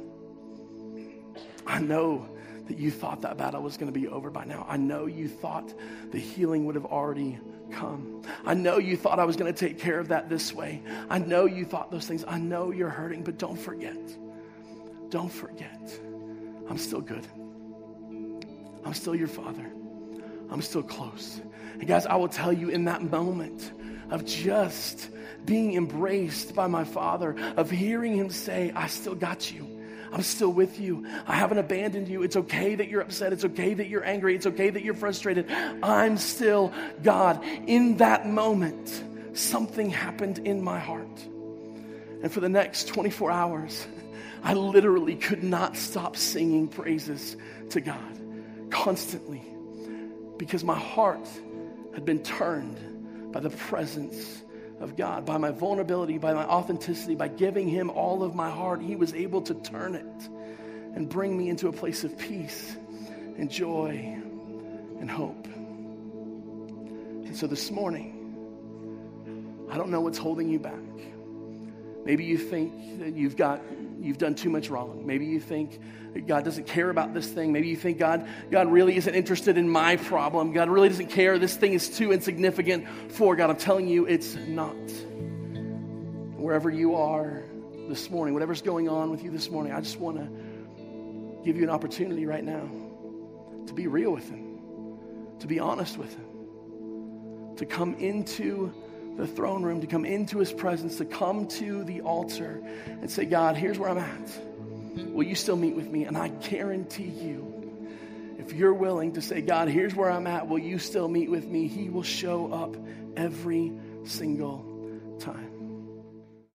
I 1.67 1.79
know 1.79 2.27
that 2.67 2.79
you 2.79 2.89
thought 2.89 3.21
that 3.21 3.37
battle 3.37 3.61
was 3.61 3.77
going 3.77 3.91
to 3.93 3.99
be 3.99 4.07
over 4.07 4.31
by 4.31 4.45
now. 4.45 4.65
I 4.67 4.77
know 4.77 5.05
you 5.05 5.27
thought 5.27 5.73
the 6.11 6.19
healing 6.19 6.65
would 6.65 6.75
have 6.75 6.85
already 6.85 7.39
come. 7.71 8.21
I 8.45 8.53
know 8.53 8.77
you 8.77 8.97
thought 8.97 9.19
I 9.19 9.25
was 9.25 9.35
going 9.35 9.53
to 9.53 9.57
take 9.57 9.79
care 9.79 9.99
of 9.99 10.09
that 10.09 10.29
this 10.29 10.53
way. 10.53 10.81
I 11.09 11.19
know 11.19 11.45
you 11.45 11.65
thought 11.65 11.91
those 11.91 12.05
things. 12.05 12.23
I 12.27 12.37
know 12.39 12.71
you're 12.71 12.89
hurting, 12.89 13.23
but 13.23 13.37
don't 13.37 13.57
forget. 13.57 13.97
Don't 15.09 15.31
forget. 15.31 15.99
I'm 16.69 16.77
still 16.77 17.01
good. 17.01 17.25
I'm 18.85 18.93
still 18.93 19.15
your 19.15 19.27
father. 19.27 19.65
I'm 20.49 20.61
still 20.61 20.83
close. 20.83 21.41
And 21.73 21.87
guys, 21.87 22.05
I 22.05 22.15
will 22.15 22.29
tell 22.29 22.53
you 22.53 22.69
in 22.69 22.85
that 22.85 23.01
moment 23.01 23.71
of 24.09 24.25
just 24.25 25.09
being 25.45 25.75
embraced 25.75 26.55
by 26.55 26.67
my 26.67 26.83
father, 26.83 27.35
of 27.55 27.69
hearing 27.69 28.15
him 28.15 28.29
say, 28.29 28.71
I 28.75 28.87
still 28.87 29.15
got 29.15 29.51
you. 29.51 29.76
I'm 30.11 30.21
still 30.21 30.51
with 30.51 30.79
you. 30.79 31.05
I 31.27 31.35
haven't 31.35 31.57
abandoned 31.57 32.07
you. 32.07 32.23
It's 32.23 32.35
okay 32.35 32.75
that 32.75 32.87
you're 32.87 33.01
upset. 33.01 33.33
It's 33.33 33.45
okay 33.45 33.73
that 33.73 33.87
you're 33.87 34.05
angry. 34.05 34.35
It's 34.35 34.45
okay 34.45 34.69
that 34.69 34.83
you're 34.83 34.93
frustrated. 34.93 35.51
I'm 35.51 36.17
still 36.17 36.73
God. 37.03 37.43
In 37.67 37.97
that 37.97 38.27
moment, 38.27 39.03
something 39.33 39.89
happened 39.89 40.39
in 40.39 40.63
my 40.63 40.79
heart. 40.79 41.25
And 42.23 42.31
for 42.31 42.39
the 42.39 42.49
next 42.49 42.87
24 42.87 43.31
hours, 43.31 43.87
I 44.43 44.53
literally 44.53 45.15
could 45.15 45.43
not 45.43 45.75
stop 45.75 46.15
singing 46.15 46.67
praises 46.67 47.35
to 47.71 47.81
God 47.81 48.19
constantly 48.69 49.43
because 50.37 50.63
my 50.63 50.77
heart 50.77 51.27
had 51.93 52.05
been 52.05 52.21
turned 52.23 53.31
by 53.31 53.39
the 53.39 53.49
presence 53.49 54.43
of 54.79 54.95
God, 54.95 55.25
by 55.25 55.37
my 55.37 55.51
vulnerability, 55.51 56.17
by 56.17 56.33
my 56.33 56.45
authenticity, 56.45 57.15
by 57.15 57.27
giving 57.27 57.67
Him 57.67 57.89
all 57.89 58.23
of 58.23 58.35
my 58.35 58.49
heart, 58.49 58.81
He 58.81 58.95
was 58.95 59.13
able 59.13 59.41
to 59.43 59.53
turn 59.55 59.95
it 59.95 60.29
and 60.95 61.09
bring 61.09 61.37
me 61.37 61.49
into 61.49 61.67
a 61.67 61.73
place 61.73 62.03
of 62.03 62.17
peace 62.17 62.75
and 63.37 63.49
joy 63.49 64.19
and 64.99 65.09
hope. 65.09 65.45
And 67.25 67.35
so 67.35 67.47
this 67.47 67.71
morning, 67.71 68.13
I 69.71 69.77
don't 69.77 69.89
know 69.89 70.01
what's 70.01 70.17
holding 70.17 70.49
you 70.49 70.59
back. 70.59 70.73
Maybe 72.07 72.23
you 72.23 72.37
think 72.37 72.99
that 72.99 73.17
you've 73.17 73.35
got 73.35 73.61
you've 73.99 74.17
done 74.17 74.33
too 74.33 74.49
much 74.49 74.69
wrong. 74.69 75.05
Maybe 75.05 75.25
you 75.25 75.41
think 75.41 75.77
God 76.25 76.45
doesn't 76.45 76.65
care 76.65 76.89
about 76.89 77.13
this 77.13 77.27
thing. 77.27 77.51
Maybe 77.51 77.67
you 77.67 77.75
think 77.75 77.97
God, 77.97 78.25
God 78.49 78.71
really 78.71 78.95
isn't 78.95 79.13
interested 79.13 79.57
in 79.57 79.69
my 79.69 79.97
problem. 79.97 80.53
God 80.53 80.69
really 80.69 80.87
doesn't 80.87 81.09
care. 81.09 81.37
This 81.37 81.57
thing 81.57 81.73
is 81.73 81.89
too 81.89 82.13
insignificant 82.13 82.87
for 83.11 83.35
God. 83.35 83.49
I'm 83.49 83.57
telling 83.57 83.89
you, 83.89 84.05
it's 84.05 84.35
not. 84.35 84.73
Wherever 86.37 86.69
you 86.69 86.95
are 86.95 87.43
this 87.89 88.09
morning, 88.09 88.33
whatever's 88.33 88.61
going 88.61 88.87
on 88.87 89.11
with 89.11 89.21
you 89.21 89.29
this 89.29 89.51
morning, 89.51 89.73
I 89.73 89.81
just 89.81 89.99
want 89.99 90.15
to 90.15 91.43
give 91.43 91.57
you 91.57 91.63
an 91.63 91.69
opportunity 91.69 92.25
right 92.25 92.43
now 92.43 92.69
to 93.65 93.73
be 93.73 93.87
real 93.87 94.11
with 94.11 94.29
Him, 94.29 94.57
to 95.39 95.47
be 95.47 95.59
honest 95.59 95.97
with 95.97 96.15
Him, 96.15 97.57
to 97.57 97.65
come 97.65 97.95
into 97.95 98.73
the 99.17 99.27
throne 99.27 99.63
room, 99.63 99.81
to 99.81 99.87
come 99.87 100.05
into 100.05 100.37
his 100.37 100.53
presence, 100.53 100.97
to 100.97 101.05
come 101.05 101.47
to 101.47 101.83
the 101.83 102.01
altar 102.01 102.61
and 102.87 103.09
say, 103.09 103.25
God, 103.25 103.57
here's 103.57 103.77
where 103.77 103.89
I'm 103.89 103.97
at. 103.97 104.39
will 105.13 105.25
you 105.25 105.35
still 105.35 105.57
meet 105.57 105.75
with 105.75 105.89
me? 105.89 106.05
And 106.05 106.15
I 106.15 106.27
guarantee 106.29 107.03
you, 107.03 107.53
if 108.37 108.53
you're 108.53 108.73
willing 108.73 109.13
to 109.13 109.21
say, 109.21 109.41
God, 109.41 109.67
here's 109.67 109.95
where 109.95 110.09
I'm 110.09 110.27
at, 110.27 110.47
will 110.47 110.59
you 110.59 110.79
still 110.79 111.07
meet 111.07 111.29
with 111.29 111.45
me? 111.45 111.67
He 111.67 111.89
will 111.89 112.03
show 112.03 112.53
up 112.53 112.75
every 113.17 113.73
single 114.05 114.63
time. 115.19 115.46